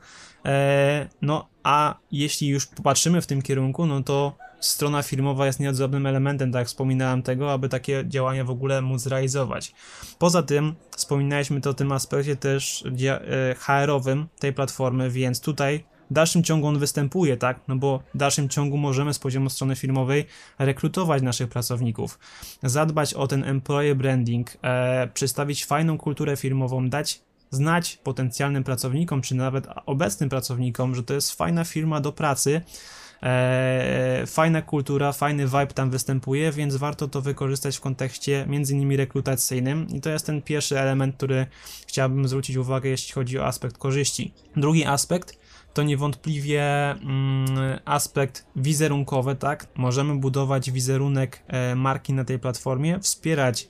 E, 0.45 1.07
no 1.21 1.47
a 1.63 1.95
jeśli 2.11 2.47
już 2.47 2.65
popatrzymy 2.65 3.21
w 3.21 3.27
tym 3.27 3.41
kierunku, 3.41 3.85
no 3.85 4.03
to 4.03 4.35
strona 4.59 5.03
firmowa 5.03 5.45
jest 5.45 5.59
nieodzownym 5.59 6.05
elementem, 6.05 6.51
tak 6.51 6.59
jak 6.59 6.67
wspominałem 6.67 7.23
tego, 7.23 7.53
aby 7.53 7.69
takie 7.69 8.03
działania 8.07 8.43
w 8.43 8.49
ogóle 8.49 8.81
móc 8.81 9.05
realizować. 9.05 9.73
Poza 10.19 10.43
tym 10.43 10.75
wspominaliśmy 10.95 11.61
to 11.61 11.69
o 11.69 11.73
tym 11.73 11.91
aspekcie 11.91 12.35
też 12.35 12.83
e, 13.07 13.55
HR-owym 13.55 14.27
tej 14.39 14.53
platformy, 14.53 15.09
więc 15.09 15.41
tutaj 15.41 15.83
w 16.11 16.13
dalszym 16.13 16.43
ciągu 16.43 16.67
on 16.67 16.79
występuje, 16.79 17.37
tak? 17.37 17.59
No 17.67 17.75
bo 17.75 17.99
w 18.13 18.17
dalszym 18.17 18.49
ciągu 18.49 18.77
możemy 18.77 19.13
z 19.13 19.19
poziomu 19.19 19.49
strony 19.49 19.75
firmowej 19.75 20.25
rekrutować 20.59 21.23
naszych 21.23 21.49
pracowników, 21.49 22.19
zadbać 22.63 23.13
o 23.13 23.27
ten 23.27 23.43
employer 23.43 23.95
branding, 23.95 24.57
e, 24.61 25.07
przedstawić 25.13 25.65
fajną 25.65 25.97
kulturę 25.97 26.37
firmową, 26.37 26.89
dać 26.89 27.21
znać 27.51 27.97
potencjalnym 28.03 28.63
pracownikom, 28.63 29.21
czy 29.21 29.35
nawet 29.35 29.67
obecnym 29.85 30.29
pracownikom, 30.29 30.95
że 30.95 31.03
to 31.03 31.13
jest 31.13 31.31
fajna 31.31 31.63
firma 31.63 32.01
do 32.01 32.11
pracy, 32.11 32.61
e, 33.23 34.23
fajna 34.27 34.61
kultura, 34.61 35.11
fajny 35.11 35.45
vibe 35.45 35.67
tam 35.67 35.89
występuje, 35.89 36.51
więc 36.51 36.75
warto 36.75 37.07
to 37.07 37.21
wykorzystać 37.21 37.77
w 37.77 37.81
kontekście 37.81 38.45
między 38.49 38.73
innymi 38.73 38.97
rekrutacyjnym 38.97 39.87
i 39.89 40.01
to 40.01 40.09
jest 40.09 40.25
ten 40.25 40.41
pierwszy 40.41 40.79
element, 40.79 41.15
który 41.15 41.45
chciałbym 41.87 42.27
zwrócić 42.27 42.55
uwagę, 42.55 42.89
jeśli 42.89 43.13
chodzi 43.13 43.39
o 43.39 43.45
aspekt 43.45 43.77
korzyści. 43.77 44.33
Drugi 44.55 44.85
aspekt 44.85 45.46
to 45.77 45.83
niewątpliwie 45.83 46.91
mm, 46.91 47.79
aspekt 47.85 48.45
wizerunkowy, 48.55 49.35
tak? 49.35 49.67
Możemy 49.75 50.15
budować 50.15 50.71
wizerunek 50.71 51.43
e, 51.47 51.75
marki 51.75 52.13
na 52.13 52.25
tej 52.25 52.39
platformie, 52.39 52.99
wspierać 52.99 53.67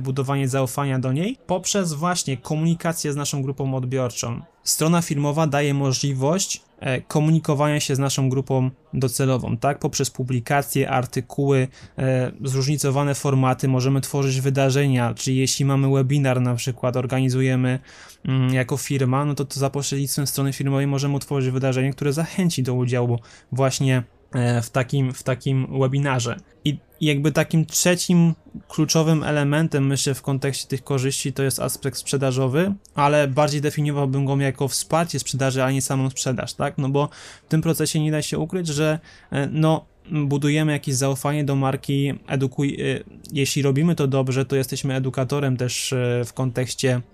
budowanie 0.00 0.48
zaufania 0.48 0.98
do 0.98 1.12
niej 1.12 1.38
poprzez 1.46 1.92
właśnie 1.92 2.36
komunikację 2.36 3.12
z 3.12 3.16
naszą 3.16 3.42
grupą 3.42 3.74
odbiorczą. 3.74 4.40
Strona 4.62 5.02
filmowa 5.02 5.46
daje 5.46 5.74
możliwość 5.74 6.62
E, 6.84 7.00
komunikowania 7.00 7.80
się 7.80 7.96
z 7.96 7.98
naszą 7.98 8.28
grupą 8.28 8.70
docelową, 8.94 9.56
tak? 9.56 9.78
Poprzez 9.78 10.10
publikacje, 10.10 10.90
artykuły, 10.90 11.68
e, 11.98 12.32
zróżnicowane 12.44 13.14
formaty, 13.14 13.68
możemy 13.68 14.00
tworzyć 14.00 14.40
wydarzenia, 14.40 15.14
czy 15.14 15.32
jeśli 15.32 15.64
mamy 15.64 15.92
webinar 15.94 16.40
na 16.40 16.54
przykład, 16.54 16.96
organizujemy 16.96 17.78
mm, 18.24 18.54
jako 18.54 18.76
firma, 18.76 19.24
no 19.24 19.34
to, 19.34 19.44
to 19.44 19.60
za 19.60 19.70
pośrednictwem 19.70 20.26
strony 20.26 20.52
firmowej 20.52 20.86
możemy 20.86 21.14
utworzyć 21.14 21.50
wydarzenie, 21.50 21.92
które 21.92 22.12
zachęci 22.12 22.62
do 22.62 22.74
udziału 22.74 23.18
właśnie 23.52 24.02
E, 24.34 24.62
w 24.62 24.70
takim, 24.70 25.12
w 25.12 25.22
takim 25.22 25.80
webinarze. 25.80 26.36
I 26.64 26.78
jakby 27.04 27.32
takim 27.32 27.66
trzecim 27.66 28.34
kluczowym 28.68 29.22
elementem, 29.22 29.86
myślę, 29.86 30.14
w 30.14 30.22
kontekście 30.22 30.68
tych 30.68 30.84
korzyści 30.84 31.32
to 31.32 31.42
jest 31.42 31.60
aspekt 31.60 31.98
sprzedażowy, 31.98 32.74
ale 32.94 33.28
bardziej 33.28 33.60
definiowałbym 33.60 34.24
go 34.24 34.36
jako 34.36 34.68
wsparcie 34.68 35.18
sprzedaży, 35.18 35.64
a 35.64 35.70
nie 35.70 35.82
samą 35.82 36.10
sprzedaż, 36.10 36.54
tak? 36.54 36.78
No 36.78 36.88
bo 36.88 37.08
w 37.46 37.48
tym 37.48 37.62
procesie 37.62 38.00
nie 38.00 38.10
da 38.10 38.22
się 38.22 38.38
ukryć, 38.38 38.66
że 38.68 38.98
e, 39.32 39.46
no, 39.46 39.84
budujemy 40.10 40.72
jakieś 40.72 40.94
zaufanie 40.94 41.44
do 41.44 41.56
marki, 41.56 42.14
edukuj, 42.26 42.74
e, 42.74 43.04
jeśli 43.32 43.62
robimy 43.62 43.94
to 43.94 44.06
dobrze, 44.06 44.44
to 44.44 44.56
jesteśmy 44.56 44.94
edukatorem 44.94 45.56
też 45.56 45.94
w 46.26 46.32
kontekście 46.32 47.00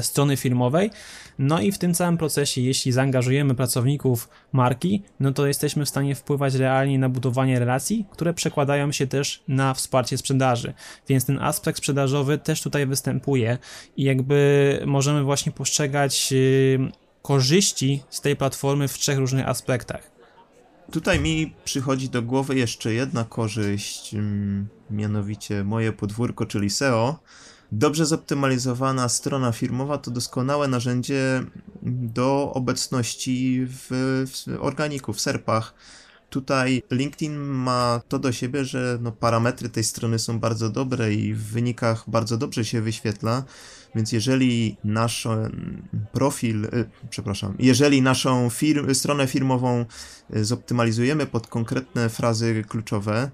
strony 0.00 0.36
filmowej. 0.36 0.90
No 1.38 1.60
i 1.60 1.72
w 1.72 1.78
tym 1.78 1.94
całym 1.94 2.18
procesie, 2.18 2.60
jeśli 2.60 2.92
zaangażujemy 2.92 3.54
pracowników 3.54 4.28
marki, 4.52 5.02
no 5.20 5.32
to 5.32 5.46
jesteśmy 5.46 5.84
w 5.84 5.88
stanie 5.88 6.14
wpływać 6.14 6.54
realnie 6.54 6.98
na 6.98 7.08
budowanie 7.08 7.58
relacji, 7.58 8.06
które 8.10 8.34
przekładają 8.34 8.92
się 8.92 9.06
też 9.06 9.42
na 9.48 9.74
wsparcie 9.74 10.18
sprzedaży. 10.18 10.74
Więc 11.08 11.24
ten 11.24 11.38
aspekt 11.38 11.78
sprzedażowy 11.78 12.38
też 12.38 12.62
tutaj 12.62 12.86
występuje 12.86 13.58
i 13.96 14.04
jakby 14.04 14.82
możemy 14.86 15.22
właśnie 15.22 15.52
postrzegać 15.52 16.28
y, 16.32 16.78
korzyści 17.22 18.02
z 18.10 18.20
tej 18.20 18.36
platformy 18.36 18.88
w 18.88 18.98
trzech 18.98 19.18
różnych 19.18 19.48
aspektach. 19.48 20.10
Tutaj 20.92 21.20
mi 21.20 21.54
przychodzi 21.64 22.08
do 22.08 22.22
głowy 22.22 22.56
jeszcze 22.56 22.94
jedna 22.94 23.24
korzyść, 23.24 24.14
mm, 24.14 24.68
mianowicie 24.90 25.64
moje 25.64 25.92
podwórko, 25.92 26.46
czyli 26.46 26.70
SEO 26.70 27.18
Dobrze 27.72 28.06
zoptymalizowana 28.06 29.08
strona 29.08 29.52
firmowa 29.52 29.98
to 29.98 30.10
doskonałe 30.10 30.68
narzędzie 30.68 31.44
do 31.82 32.52
obecności 32.54 33.66
w, 33.66 33.86
w 34.30 34.56
organiku, 34.60 35.12
w 35.12 35.20
serpach. 35.20 35.74
Tutaj 36.30 36.82
LinkedIn 36.90 37.36
ma 37.38 38.00
to 38.08 38.18
do 38.18 38.32
siebie, 38.32 38.64
że 38.64 38.98
no 39.00 39.12
parametry 39.12 39.68
tej 39.68 39.84
strony 39.84 40.18
są 40.18 40.40
bardzo 40.40 40.70
dobre 40.70 41.14
i 41.14 41.34
w 41.34 41.42
wynikach 41.42 42.04
bardzo 42.10 42.36
dobrze 42.36 42.64
się 42.64 42.80
wyświetla. 42.80 43.44
Więc 43.94 44.12
jeżeli 44.12 44.76
nasz 44.84 45.28
profil, 46.12 46.64
y, 46.64 46.90
przepraszam, 47.10 47.54
jeżeli 47.58 48.02
naszą 48.02 48.50
stronę 48.92 49.26
firmową 49.26 49.84
y, 50.36 50.44
zoptymalizujemy 50.44 51.26
pod 51.26 51.46
konkretne 51.46 52.08
frazy 52.08 52.64
kluczowe, 52.68 53.30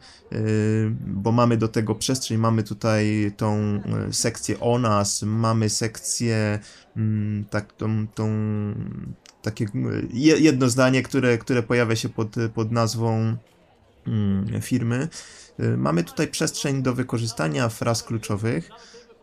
bo 1.06 1.32
mamy 1.32 1.56
do 1.56 1.68
tego 1.68 1.94
przestrzeń, 1.94 2.38
mamy 2.38 2.62
tutaj 2.62 3.32
tą 3.36 3.80
sekcję 4.10 4.60
o 4.60 4.78
nas, 4.78 5.22
mamy 5.22 5.70
sekcję 5.70 6.58
mm, 6.96 7.44
tak, 7.44 7.72
tą, 7.72 8.06
tą 8.06 8.28
takie 9.42 9.66
jedno 10.14 10.68
zdanie, 10.68 11.02
które, 11.02 11.38
które 11.38 11.62
pojawia 11.62 11.96
się 11.96 12.08
pod, 12.08 12.34
pod 12.54 12.72
nazwą 12.72 13.36
mm, 14.06 14.62
firmy. 14.62 15.08
Mamy 15.76 16.04
tutaj 16.04 16.28
przestrzeń 16.28 16.82
do 16.82 16.94
wykorzystania 16.94 17.68
fraz 17.68 18.02
kluczowych. 18.02 18.70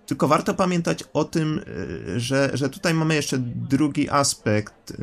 Tylko 0.06 0.28
warto 0.28 0.54
pamiętać 0.54 1.04
o 1.14 1.24
tym, 1.26 1.62
y, 2.16 2.20
że, 2.20 2.50
że 2.54 2.70
tutaj 2.70 2.94
mamy 2.94 3.16
jeszcze 3.16 3.38
drugi 3.56 4.10
aspekt. 4.10 4.94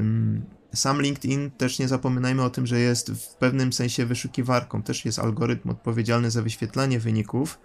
Sam 0.75 1.03
LinkedIn 1.03 1.51
też 1.51 1.79
nie 1.79 1.89
zapominajmy 1.89 2.43
o 2.43 2.51
tym, 2.51 2.67
że 2.67 2.81
jest 2.81 3.13
w 3.13 3.35
pewnym 3.35 3.73
sensie 3.73 4.07
wyszukiwarką. 4.07 4.83
Też 4.83 5.05
jest 5.05 5.19
algorytm 5.19 5.71
odpowiedzialny 5.71 6.31
za 6.31 6.43
wyświetlanie 6.43 7.01
wyników, 7.01 7.59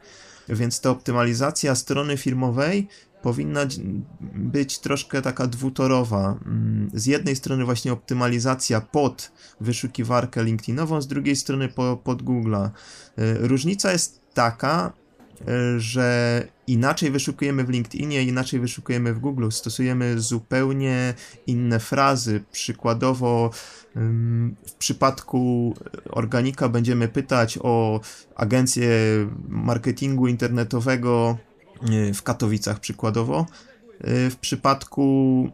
więc 0.50 0.82
ta 0.82 0.90
optymalizacja 0.90 1.76
strony 1.76 2.18
firmowej 2.18 2.88
powinna 3.22 3.62
być 4.34 4.80
troszkę 4.80 5.22
taka 5.22 5.48
dwutorowa. 5.48 6.40
Z 6.94 7.06
jednej 7.06 7.36
strony 7.36 7.66
właśnie 7.66 7.94
optymalizacja 7.94 8.82
pod 8.82 9.32
wyszukiwarkę 9.62 10.44
LinkedInową, 10.44 11.02
z 11.02 11.08
drugiej 11.08 11.36
strony 11.36 11.70
po, 11.70 11.98
pod 12.04 12.24
Google'a. 12.24 12.70
Y, 12.70 12.72
różnica 13.48 13.92
jest 13.92 14.22
taka, 14.34 14.94
y, 15.42 15.80
że 15.80 16.48
inaczej 16.68 17.12
wyszukujemy 17.12 17.64
w 17.64 17.70
LinkedInie, 17.70 18.24
inaczej 18.24 18.60
wyszukujemy 18.60 19.14
w 19.14 19.20
Google. 19.20 19.50
Stosujemy 19.50 20.20
zupełnie 20.20 21.14
inne 21.48 21.80
frazy. 21.80 22.44
Przykładowo, 22.52 23.50
w 24.68 24.74
przypadku 24.80 25.74
organika 26.10 26.70
będziemy 26.70 27.08
pytać 27.08 27.60
o 27.62 28.02
agencję 28.36 28.90
marketingu 29.48 30.28
internetowego 30.28 31.38
e, 31.82 32.14
w 32.14 32.24
Katowicach, 32.24 32.80
przykładowo. 32.80 33.46
E, 34.02 34.30
w 34.30 34.36
przypadku 34.36 35.50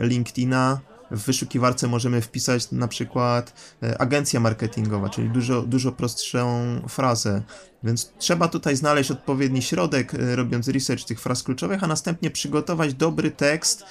LinkedIna 0.00 0.80
w 1.10 1.24
wyszukiwarce 1.24 1.88
możemy 1.88 2.20
wpisać 2.20 2.72
na 2.72 2.88
przykład 2.88 3.52
e, 3.82 4.00
agencja 4.00 4.40
marketingowa, 4.40 5.08
czyli 5.08 5.30
dużo, 5.30 5.62
dużo 5.62 5.92
prostszą 5.92 6.64
frazę. 6.88 7.42
Więc 7.82 8.12
trzeba 8.18 8.48
tutaj 8.48 8.76
znaleźć 8.76 9.10
odpowiedni 9.10 9.62
środek, 9.62 10.14
e, 10.14 10.36
robiąc 10.36 10.68
research 10.68 11.04
tych 11.04 11.20
fraz 11.20 11.42
kluczowych, 11.42 11.84
a 11.84 11.86
następnie 11.86 12.30
przygotować 12.30 12.94
dobry 12.94 13.30
tekst, 13.30 13.84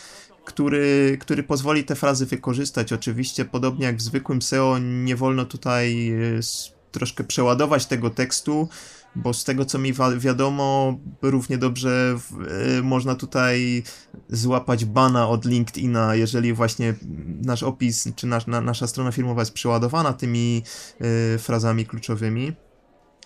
który, 0.46 1.18
który 1.22 1.44
pozwoli 1.44 1.84
te 1.84 1.96
frazy 1.96 2.26
wykorzystać. 2.26 2.94
Oczywiście, 2.94 3.46
podobnie 3.46 3.86
jak 3.86 3.98
w 3.98 4.02
zwykłym 4.02 4.42
SEO, 4.42 4.78
nie 4.80 5.16
wolno 5.16 5.46
tutaj 5.46 6.10
e, 6.10 6.42
troszkę 6.92 7.24
przeładować 7.24 7.86
tego 7.86 8.10
tekstu, 8.10 8.70
bo 9.18 9.34
z 9.34 9.44
tego 9.44 9.66
co 9.66 9.80
mi 9.80 9.94
wiadomo, 10.18 10.98
równie 11.22 11.58
dobrze 11.58 12.18
y, 12.80 12.84
można 12.84 13.16
tutaj 13.16 13.84
złapać 14.30 14.86
bana 14.86 15.28
od 15.30 15.46
LinkedIna, 15.46 16.16
jeżeli 16.16 16.54
właśnie 16.54 16.94
nasz 17.42 17.64
opis 17.64 18.10
czy 18.16 18.28
nasz, 18.28 18.48
na, 18.48 18.62
nasza 18.62 18.88
strona 18.88 19.12
firmowa 19.12 19.42
jest 19.42 19.54
przeładowana 19.54 20.14
tymi 20.14 20.64
y, 21.36 21.40
frazami 21.40 21.86
kluczowymi. 21.86 22.54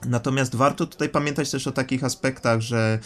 Natomiast 0.06 0.56
warto 0.56 0.88
tutaj 0.88 1.10
pamiętać 1.10 1.52
też 1.52 1.68
o 1.68 1.72
takich 1.72 2.04
aspektach, 2.04 2.62
że 2.62 3.00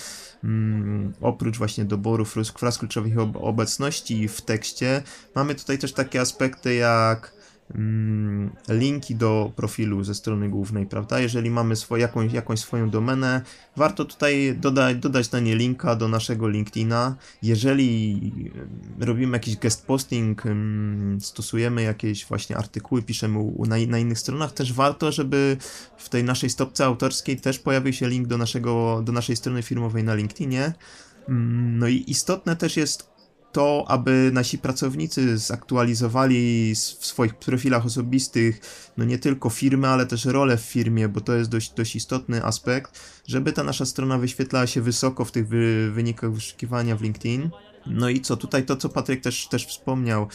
mm, 0.43 1.13
oprócz 1.21 1.57
właśnie 1.57 1.85
doboru 1.85 2.25
fraz 2.59 2.77
kluczowych 2.77 3.17
obecności 3.33 4.27
w 4.27 4.41
tekście, 4.41 5.03
mamy 5.35 5.55
tutaj 5.55 5.77
też 5.77 5.93
takie 5.93 6.21
aspekty 6.21 6.75
jak 6.75 7.33
linki 8.69 9.15
do 9.15 9.51
profilu 9.55 10.03
ze 10.03 10.15
strony 10.15 10.49
głównej, 10.49 10.85
prawda? 10.85 11.19
Jeżeli 11.19 11.49
mamy 11.49 11.75
swoją, 11.75 12.01
jakąś, 12.01 12.33
jakąś 12.33 12.59
swoją 12.59 12.89
domenę, 12.89 13.41
warto 13.75 14.05
tutaj 14.05 14.57
dodać, 14.57 14.97
dodać 14.97 15.31
na 15.31 15.39
nie 15.39 15.55
linka 15.55 15.95
do 15.95 16.07
naszego 16.07 16.49
LinkedIna. 16.49 17.15
Jeżeli 17.41 18.31
robimy 18.99 19.37
jakiś 19.37 19.57
guest 19.57 19.85
posting, 19.85 20.43
stosujemy 21.19 21.81
jakieś 21.81 22.25
właśnie 22.25 22.57
artykuły, 22.57 23.01
piszemy 23.01 23.39
na, 23.59 23.75
na 23.87 23.99
innych 23.99 24.19
stronach, 24.19 24.51
też 24.51 24.73
warto, 24.73 25.11
żeby 25.11 25.57
w 25.97 26.09
tej 26.09 26.23
naszej 26.23 26.49
stopce 26.49 26.85
autorskiej 26.85 27.39
też 27.39 27.59
pojawił 27.59 27.93
się 27.93 28.09
link 28.09 28.27
do, 28.27 28.37
naszego, 28.37 29.01
do 29.03 29.11
naszej 29.11 29.35
strony 29.35 29.63
firmowej 29.63 30.03
na 30.03 30.15
LinkedInie. 30.15 30.73
Mm, 31.29 31.79
no 31.79 31.87
i 31.87 32.03
istotne 32.07 32.55
też 32.55 32.77
jest 32.77 33.14
to, 33.55 33.85
aby 33.87 34.31
nasi 34.33 34.57
pracownicy 34.57 35.37
zaktualizowali 35.37 36.73
w 36.75 37.05
swoich 37.05 37.35
profilach 37.35 37.85
osobistych 37.85 38.61
no 38.97 39.05
nie 39.05 39.19
tylko 39.19 39.49
firmy, 39.49 39.87
ale 39.87 40.05
też 40.05 40.25
rolę 40.25 40.57
w 40.57 40.61
firmie, 40.61 41.09
bo 41.09 41.21
to 41.21 41.33
jest 41.33 41.49
dość, 41.49 41.71
dość 41.71 41.95
istotny 41.95 42.43
aspekt, 42.43 42.99
żeby 43.27 43.53
ta 43.53 43.63
nasza 43.63 43.85
strona 43.85 44.17
wyświetlała 44.17 44.67
się 44.67 44.81
wysoko 44.81 45.25
w 45.25 45.31
tych 45.31 45.47
wy, 45.47 45.91
wynikach 45.91 46.33
wyszukiwania 46.33 46.95
w 46.95 47.01
LinkedIn. 47.01 47.49
No 47.85 48.09
i 48.09 48.21
co 48.21 48.37
tutaj 48.37 48.65
to, 48.65 48.75
co 48.75 48.89
Patryk 48.89 49.21
też, 49.21 49.47
też 49.47 49.65
wspomniał, 49.65 50.23
y, 50.23 50.27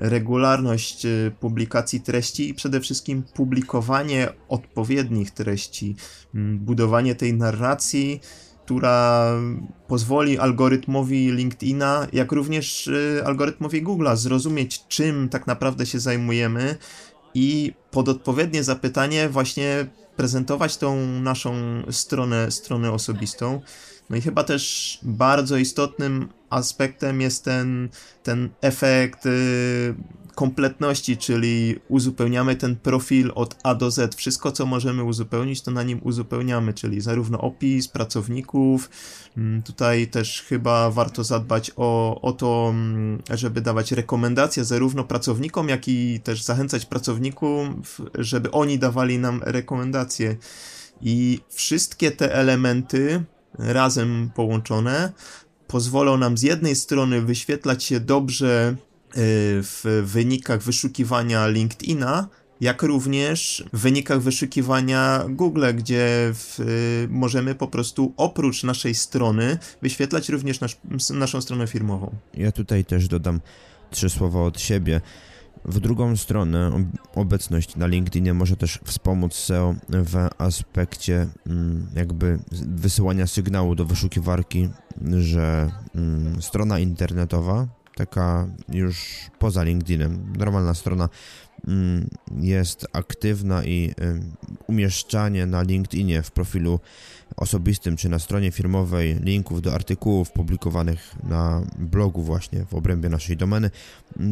regularność 0.00 1.06
y, 1.06 1.32
publikacji 1.40 2.00
treści 2.00 2.48
i 2.48 2.54
przede 2.54 2.80
wszystkim 2.80 3.22
publikowanie 3.22 4.28
odpowiednich 4.48 5.30
treści, 5.30 5.96
mm, 6.34 6.58
budowanie 6.58 7.14
tej 7.14 7.34
narracji, 7.34 8.20
która 8.68 9.32
pozwoli 9.86 10.38
algorytmowi 10.38 11.32
LinkedIna, 11.32 12.06
jak 12.12 12.32
również 12.32 12.86
y, 12.86 13.22
algorytmowi 13.24 13.84
Google'a 13.84 14.16
zrozumieć, 14.16 14.86
czym 14.88 15.28
tak 15.28 15.46
naprawdę 15.46 15.86
się 15.86 16.00
zajmujemy 16.00 16.76
i 17.34 17.72
pod 17.90 18.08
odpowiednie 18.08 18.64
zapytanie 18.64 19.28
właśnie 19.28 19.86
prezentować 20.16 20.76
tą 20.76 20.96
naszą 21.06 21.54
stronę, 21.90 22.50
stronę 22.50 22.92
osobistą. 22.92 23.60
No 24.10 24.16
i 24.16 24.20
chyba 24.20 24.44
też 24.44 24.98
bardzo 25.02 25.56
istotnym 25.56 26.28
aspektem 26.50 27.20
jest 27.20 27.44
ten, 27.44 27.88
ten 28.22 28.48
efekt 28.60 29.26
y, 29.26 29.94
kompletności, 30.38 31.16
czyli 31.16 31.76
uzupełniamy 31.88 32.56
ten 32.56 32.76
profil 32.76 33.32
od 33.34 33.56
A 33.62 33.74
do 33.74 33.90
Z. 33.90 34.14
Wszystko, 34.14 34.52
co 34.52 34.66
możemy 34.66 35.04
uzupełnić, 35.04 35.62
to 35.62 35.70
na 35.70 35.82
nim 35.82 36.00
uzupełniamy, 36.02 36.74
czyli 36.74 37.00
zarówno 37.00 37.40
opis 37.40 37.88
pracowników. 37.88 38.90
Mm, 39.36 39.62
tutaj 39.62 40.06
też 40.06 40.42
chyba 40.42 40.90
warto 40.90 41.24
zadbać 41.24 41.70
o, 41.76 42.20
o 42.20 42.32
to, 42.32 42.68
mm, 42.70 43.22
żeby 43.30 43.60
dawać 43.60 43.92
rekomendacje 43.92 44.64
zarówno 44.64 45.04
pracownikom, 45.04 45.68
jak 45.68 45.88
i 45.88 46.20
też 46.20 46.42
zachęcać 46.42 46.86
pracowników, 46.86 48.00
żeby 48.14 48.50
oni 48.50 48.78
dawali 48.78 49.18
nam 49.18 49.40
rekomendacje. 49.44 50.36
I 51.02 51.40
wszystkie 51.50 52.10
te 52.10 52.34
elementy 52.34 53.24
razem 53.58 54.30
połączone 54.34 55.12
pozwolą 55.66 56.16
nam 56.16 56.38
z 56.38 56.42
jednej 56.42 56.76
strony 56.76 57.22
wyświetlać 57.22 57.84
się 57.84 58.00
dobrze 58.00 58.76
w 59.14 60.02
wynikach 60.06 60.62
wyszukiwania 60.62 61.48
LinkedIna, 61.48 62.28
jak 62.60 62.82
również 62.82 63.64
w 63.72 63.78
wynikach 63.78 64.20
wyszukiwania 64.20 65.24
Google, 65.28 65.64
gdzie 65.74 66.06
w, 66.34 66.60
y, 66.60 67.08
możemy 67.10 67.54
po 67.54 67.68
prostu 67.68 68.12
oprócz 68.16 68.64
naszej 68.64 68.94
strony 68.94 69.58
wyświetlać 69.82 70.28
również 70.28 70.60
nasz, 70.60 70.76
naszą 71.10 71.40
stronę 71.40 71.66
firmową. 71.66 72.14
Ja 72.34 72.52
tutaj 72.52 72.84
też 72.84 73.08
dodam 73.08 73.40
trzy 73.90 74.10
słowa 74.10 74.42
od 74.42 74.60
siebie. 74.60 75.00
W 75.64 75.80
drugą 75.80 76.16
stronę 76.16 76.84
obecność 77.14 77.76
na 77.76 77.86
LinkedInie 77.86 78.34
może 78.34 78.56
też 78.56 78.78
wspomóc 78.84 79.34
SEO 79.34 79.74
w 79.88 80.28
aspekcie 80.38 81.26
mm, 81.46 81.86
jakby 81.94 82.38
wysyłania 82.66 83.26
sygnału 83.26 83.74
do 83.74 83.84
wyszukiwarki, 83.84 84.68
że 85.20 85.70
mm, 85.94 86.42
strona 86.42 86.78
internetowa 86.78 87.66
taka 87.98 88.48
już 88.68 88.96
poza 89.38 89.62
LinkedInem, 89.62 90.32
normalna 90.38 90.74
strona 90.74 91.08
mm, 91.68 92.08
jest 92.40 92.86
aktywna 92.92 93.64
i 93.64 93.94
umieszczanie 94.66 95.46
na 95.46 95.62
LinkedInie 95.62 96.22
w 96.22 96.30
profilu 96.30 96.80
osobistym 97.36 97.96
czy 97.96 98.08
na 98.08 98.18
stronie 98.18 98.50
firmowej 98.50 99.20
linków 99.20 99.62
do 99.62 99.74
artykułów 99.74 100.30
publikowanych 100.30 101.14
na 101.22 101.62
blogu 101.78 102.22
właśnie 102.22 102.64
w 102.64 102.74
obrębie 102.74 103.08
naszej 103.08 103.36
domeny 103.36 103.70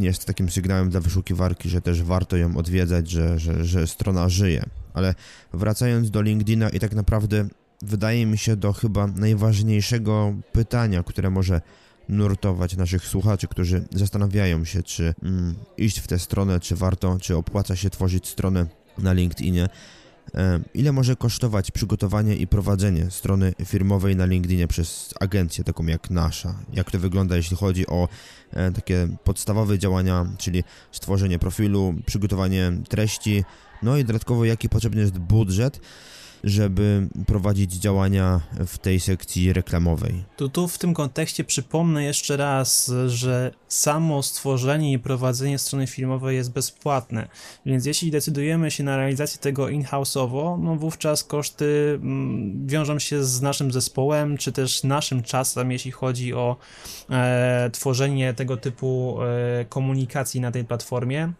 jest 0.00 0.24
takim 0.24 0.50
sygnałem 0.50 0.90
dla 0.90 1.00
wyszukiwarki, 1.00 1.68
że 1.68 1.80
też 1.80 2.02
warto 2.02 2.36
ją 2.36 2.56
odwiedzać, 2.56 3.10
że, 3.10 3.38
że, 3.38 3.64
że 3.64 3.86
strona 3.86 4.28
żyje. 4.28 4.62
Ale 4.94 5.14
wracając 5.52 6.10
do 6.10 6.22
LinkedIna 6.22 6.68
i 6.68 6.80
tak 6.80 6.94
naprawdę 6.94 7.48
wydaje 7.82 8.26
mi 8.26 8.38
się 8.38 8.56
do 8.56 8.72
chyba 8.72 9.06
najważniejszego 9.06 10.34
pytania, 10.52 11.02
które 11.02 11.30
może 11.30 11.60
nurtować 12.08 12.76
naszych 12.76 13.06
słuchaczy, 13.06 13.48
którzy 13.48 13.84
zastanawiają 13.90 14.64
się, 14.64 14.82
czy 14.82 15.14
mm, 15.22 15.54
iść 15.76 15.98
w 15.98 16.06
tę 16.06 16.18
stronę, 16.18 16.60
czy 16.60 16.76
warto, 16.76 17.18
czy 17.20 17.36
opłaca 17.36 17.76
się 17.76 17.90
tworzyć 17.90 18.28
stronę 18.28 18.66
na 18.98 19.12
LinkedInie. 19.12 19.68
E, 20.34 20.60
ile 20.74 20.92
może 20.92 21.16
kosztować 21.16 21.70
przygotowanie 21.70 22.36
i 22.36 22.46
prowadzenie 22.46 23.10
strony 23.10 23.52
firmowej 23.64 24.16
na 24.16 24.26
LinkedInie 24.26 24.68
przez 24.68 25.14
agencję 25.20 25.64
taką 25.64 25.86
jak 25.86 26.10
nasza? 26.10 26.54
Jak 26.72 26.90
to 26.90 26.98
wygląda, 26.98 27.36
jeśli 27.36 27.56
chodzi 27.56 27.86
o 27.86 28.08
e, 28.52 28.72
takie 28.72 29.08
podstawowe 29.24 29.78
działania, 29.78 30.26
czyli 30.38 30.64
stworzenie 30.92 31.38
profilu, 31.38 31.94
przygotowanie 32.06 32.72
treści, 32.88 33.44
no 33.82 33.96
i 33.96 34.04
dodatkowo 34.04 34.44
jaki 34.44 34.68
potrzebny 34.68 35.00
jest 35.00 35.18
budżet, 35.18 35.80
żeby 36.44 37.08
prowadzić 37.26 37.72
działania 37.72 38.40
w 38.66 38.78
tej 38.78 39.00
sekcji 39.00 39.52
reklamowej. 39.52 40.24
Tu, 40.36 40.48
tu 40.48 40.68
w 40.68 40.78
tym 40.78 40.94
kontekście 40.94 41.44
przypomnę 41.44 42.04
jeszcze 42.04 42.36
raz, 42.36 42.92
że 43.06 43.50
samo 43.68 44.22
stworzenie 44.22 44.92
i 44.92 44.98
prowadzenie 44.98 45.58
strony 45.58 45.86
filmowej 45.86 46.36
jest 46.36 46.52
bezpłatne, 46.52 47.28
więc 47.66 47.86
jeśli 47.86 48.10
decydujemy 48.10 48.70
się 48.70 48.84
na 48.84 48.96
realizację 48.96 49.40
tego 49.40 49.68
in-house'owo, 49.68 50.58
no 50.58 50.76
wówczas 50.76 51.24
koszty 51.24 51.98
mm, 52.02 52.66
wiążą 52.66 52.98
się 52.98 53.24
z 53.24 53.42
naszym 53.42 53.72
zespołem, 53.72 54.36
czy 54.36 54.52
też 54.52 54.84
naszym 54.84 55.22
czasem, 55.22 55.72
jeśli 55.72 55.90
chodzi 55.90 56.34
o 56.34 56.56
e, 57.10 57.70
tworzenie 57.72 58.34
tego 58.34 58.56
typu 58.56 59.18
e, 59.22 59.64
komunikacji 59.64 60.40
na 60.40 60.50
tej 60.50 60.64
platformie. 60.64 61.32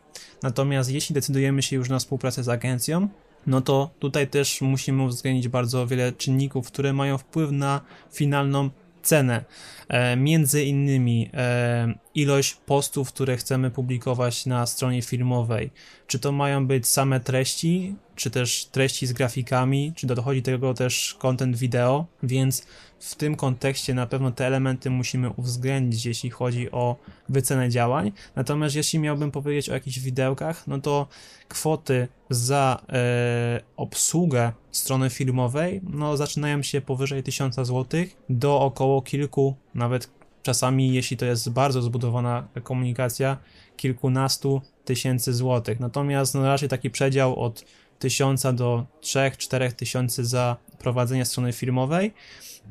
Natomiast 0.42 0.90
jeśli 0.90 1.14
decydujemy 1.14 1.62
się 1.62 1.76
już 1.76 1.88
na 1.88 1.98
współpracę 1.98 2.44
z 2.44 2.48
agencją, 2.48 3.08
no 3.46 3.60
to 3.60 3.90
tutaj 3.98 4.28
też 4.28 4.60
musimy 4.60 5.02
uwzględnić 5.02 5.48
bardzo 5.48 5.86
wiele 5.86 6.12
czynników, 6.12 6.66
które 6.66 6.92
mają 6.92 7.18
wpływ 7.18 7.50
na 7.50 7.80
finalną 8.12 8.70
cenę. 9.02 9.44
E, 9.88 10.16
między 10.16 10.64
innymi 10.64 11.30
e, 11.34 11.94
ilość 12.14 12.54
postów, 12.54 13.12
które 13.12 13.36
chcemy 13.36 13.70
publikować 13.70 14.46
na 14.46 14.66
stronie 14.66 15.02
filmowej. 15.02 15.70
Czy 16.06 16.18
to 16.18 16.32
mają 16.32 16.66
być 16.66 16.86
same 16.86 17.20
treści, 17.20 17.94
czy 18.16 18.30
też 18.30 18.64
treści 18.64 19.06
z 19.06 19.12
grafikami, 19.12 19.92
czy 19.96 20.06
dochodzi 20.06 20.42
do 20.42 20.52
tego 20.52 20.74
też 20.74 21.16
content 21.18 21.56
wideo, 21.56 22.06
więc 22.22 22.66
w 23.00 23.14
tym 23.14 23.36
kontekście 23.36 23.94
na 23.94 24.06
pewno 24.06 24.30
te 24.30 24.46
elementy 24.46 24.90
musimy 24.90 25.30
uwzględnić, 25.30 26.06
jeśli 26.06 26.30
chodzi 26.30 26.70
o 26.70 26.96
wycenę 27.28 27.70
działań. 27.70 28.12
Natomiast 28.36 28.76
jeśli 28.76 28.98
miałbym 28.98 29.30
powiedzieć 29.30 29.68
o 29.68 29.74
jakichś 29.74 29.98
widełkach, 29.98 30.66
no 30.66 30.80
to 30.80 31.08
kwoty 31.48 32.08
za 32.30 32.82
e, 32.88 33.60
obsługę 33.76 34.52
strony 34.72 35.10
filmowej 35.10 35.80
no, 35.90 36.16
zaczynają 36.16 36.62
się 36.62 36.80
powyżej 36.80 37.22
1000 37.22 37.54
zł 37.54 37.84
do 38.28 38.60
około 38.60 39.02
kilku, 39.02 39.56
nawet 39.74 40.10
czasami, 40.42 40.94
jeśli 40.94 41.16
to 41.16 41.26
jest 41.26 41.50
bardzo 41.50 41.82
zbudowana 41.82 42.48
komunikacja, 42.62 43.36
kilkunastu 43.76 44.62
tysięcy 44.84 45.34
złotych. 45.34 45.80
Natomiast 45.80 46.34
no, 46.34 46.42
raczej 46.42 46.68
taki 46.68 46.90
przedział 46.90 47.40
od 47.40 47.64
1000 47.98 48.42
do 48.54 48.86
3-4 49.02 49.72
tysięcy 49.72 50.24
za 50.24 50.56
prowadzenie 50.78 51.24
strony 51.24 51.52
filmowej. 51.52 52.14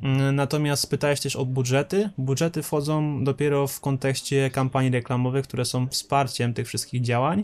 Mm, 0.04 0.36
natomiast 0.36 0.90
pytałeś 0.90 1.20
też 1.20 1.36
o 1.36 1.46
budżety. 1.46 2.10
Budżety 2.18 2.64
wchodzą 2.64 3.24
dopiero 3.24 3.68
w 3.68 3.80
kontekście 3.80 4.50
kampanii 4.50 4.92
reklamowych, 4.92 5.48
które 5.48 5.66
są 5.66 5.88
wsparciem 5.88 6.54
tych 6.54 6.68
wszystkich 6.68 7.02
działań. 7.02 7.44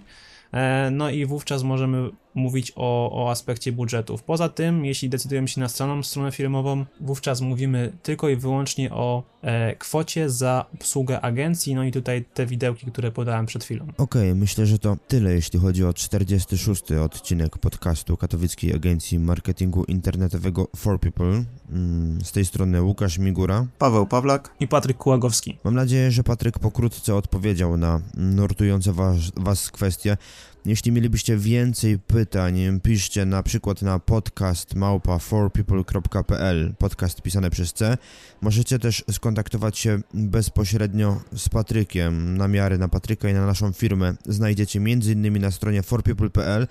E, 0.54 0.92
no 0.92 1.10
i 1.10 1.26
wówczas 1.26 1.64
możemy 1.64 2.10
mówić 2.36 2.74
o, 2.76 3.24
o 3.24 3.32
aspekcie 3.32 3.72
budżetów. 3.72 4.24
Poza 4.24 4.50
tym, 4.50 4.86
jeśli 4.86 5.10
decydujemy 5.10 5.48
się 5.48 5.62
na 5.62 5.70
samą 5.70 6.04
stronę 6.04 6.32
firmową, 6.32 6.86
wówczas 7.02 7.42
mówimy 7.42 7.92
tylko 8.04 8.30
i 8.30 8.36
wyłącznie 8.36 8.92
o 8.92 9.24
e, 9.42 9.76
kwocie 9.76 10.30
za 10.30 10.66
obsługę 10.74 11.22
agencji, 11.22 11.76
no 11.76 11.84
i 11.84 11.92
tutaj 11.92 12.26
te 12.34 12.46
widełki, 12.46 12.92
które 12.92 13.12
podałem 13.12 13.46
przed 13.46 13.64
chwilą. 13.64 13.84
Okej, 13.84 14.30
okay, 14.30 14.36
myślę, 14.36 14.66
że 14.66 14.80
to 14.80 14.98
tyle, 15.08 15.34
jeśli 15.34 15.60
chodzi 15.60 15.86
o 15.86 15.94
46. 15.94 16.92
odcinek 16.92 17.58
podcastu 17.58 18.18
Katowickiej 18.18 18.76
Agencji 18.76 19.20
Marketingu 19.20 19.84
Internetowego 19.84 20.68
For 20.76 21.00
People. 21.00 21.44
Mm, 21.72 22.20
z 22.24 22.32
tej 22.32 22.46
strony 22.46 22.82
Łukasz 22.82 23.18
Migura, 23.18 23.66
Paweł 23.80 24.08
Pawlak 24.08 24.56
i 24.60 24.68
Patryk 24.68 24.98
Kułagowski. 24.98 25.58
Mam 25.64 25.76
nadzieję, 25.76 26.12
że 26.12 26.24
Patryk 26.24 26.60
pokrótce 26.60 27.16
odpowiedział 27.16 27.78
na 27.78 28.02
nurtujące 28.14 28.94
was, 28.94 29.18
was 29.36 29.72
kwestie. 29.72 30.18
Jeśli 30.66 30.92
mielibyście 30.92 31.38
więcej 31.38 32.00
pytań, 32.00 32.80
piszcie 32.84 33.26
na 33.26 33.44
przykład 33.44 33.82
na 33.82 34.00
podcast 34.00 34.76
małpa 34.76 35.20
forpeople.pl, 35.20 36.74
podcast 36.78 37.22
pisane 37.22 37.50
przez 37.50 37.74
C. 37.74 37.98
Możecie 38.42 38.80
też 38.80 39.04
skontaktować 39.12 39.78
się 39.78 40.00
bezpośrednio 40.14 41.22
z 41.36 41.50
Patrykiem. 41.50 42.38
Namiary 42.38 42.78
na 42.78 42.88
Patryka 42.88 43.30
i 43.30 43.34
na 43.34 43.46
naszą 43.46 43.72
firmę 43.72 44.14
znajdziecie 44.26 44.80
m.in. 44.80 45.42
na 45.42 45.52
stronie 45.52 45.84
forpeople.pl. 45.84 46.68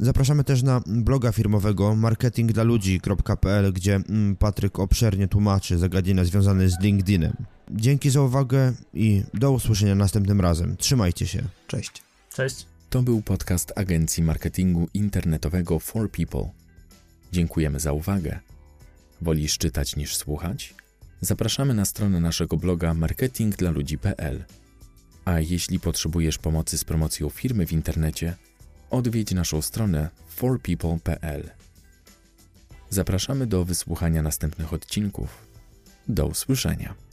Zapraszamy 0.00 0.44
też 0.44 0.62
na 0.62 0.82
bloga 0.86 1.32
firmowego 1.32 1.96
marketingdlaludzi.pl, 1.96 3.72
gdzie 3.72 3.94
mm, 3.94 4.36
Patryk 4.36 4.78
obszernie 4.78 5.28
tłumaczy 5.28 5.78
zagadnienia 5.78 6.24
związane 6.24 6.68
z 6.68 6.80
LinkedInem. 6.80 7.32
Dzięki 7.70 8.10
za 8.10 8.22
uwagę 8.22 8.72
i 8.94 9.22
do 9.34 9.52
usłyszenia 9.52 9.94
następnym 9.94 10.40
razem. 10.40 10.76
Trzymajcie 10.76 11.26
się. 11.26 11.42
Cześć. 11.66 12.02
Cześć. 12.34 12.77
To 12.90 13.02
był 13.02 13.22
podcast 13.22 13.72
agencji 13.76 14.22
marketingu 14.22 14.88
internetowego 14.94 15.78
For 15.78 16.10
People. 16.10 16.50
Dziękujemy 17.32 17.80
za 17.80 17.92
uwagę. 17.92 18.40
Wolisz 19.20 19.58
czytać 19.58 19.96
niż 19.96 20.16
słuchać? 20.16 20.74
Zapraszamy 21.20 21.74
na 21.74 21.84
stronę 21.84 22.20
naszego 22.20 22.56
bloga 22.56 22.94
marketingdlaludzi.pl. 22.94 24.44
A 25.24 25.40
jeśli 25.40 25.80
potrzebujesz 25.80 26.38
pomocy 26.38 26.78
z 26.78 26.84
promocją 26.84 27.28
firmy 27.28 27.66
w 27.66 27.72
internecie, 27.72 28.36
odwiedź 28.90 29.32
naszą 29.32 29.62
stronę 29.62 30.10
forpeople.pl. 30.28 31.50
Zapraszamy 32.90 33.46
do 33.46 33.64
wysłuchania 33.64 34.22
następnych 34.22 34.72
odcinków. 34.72 35.46
Do 36.08 36.26
usłyszenia. 36.26 37.07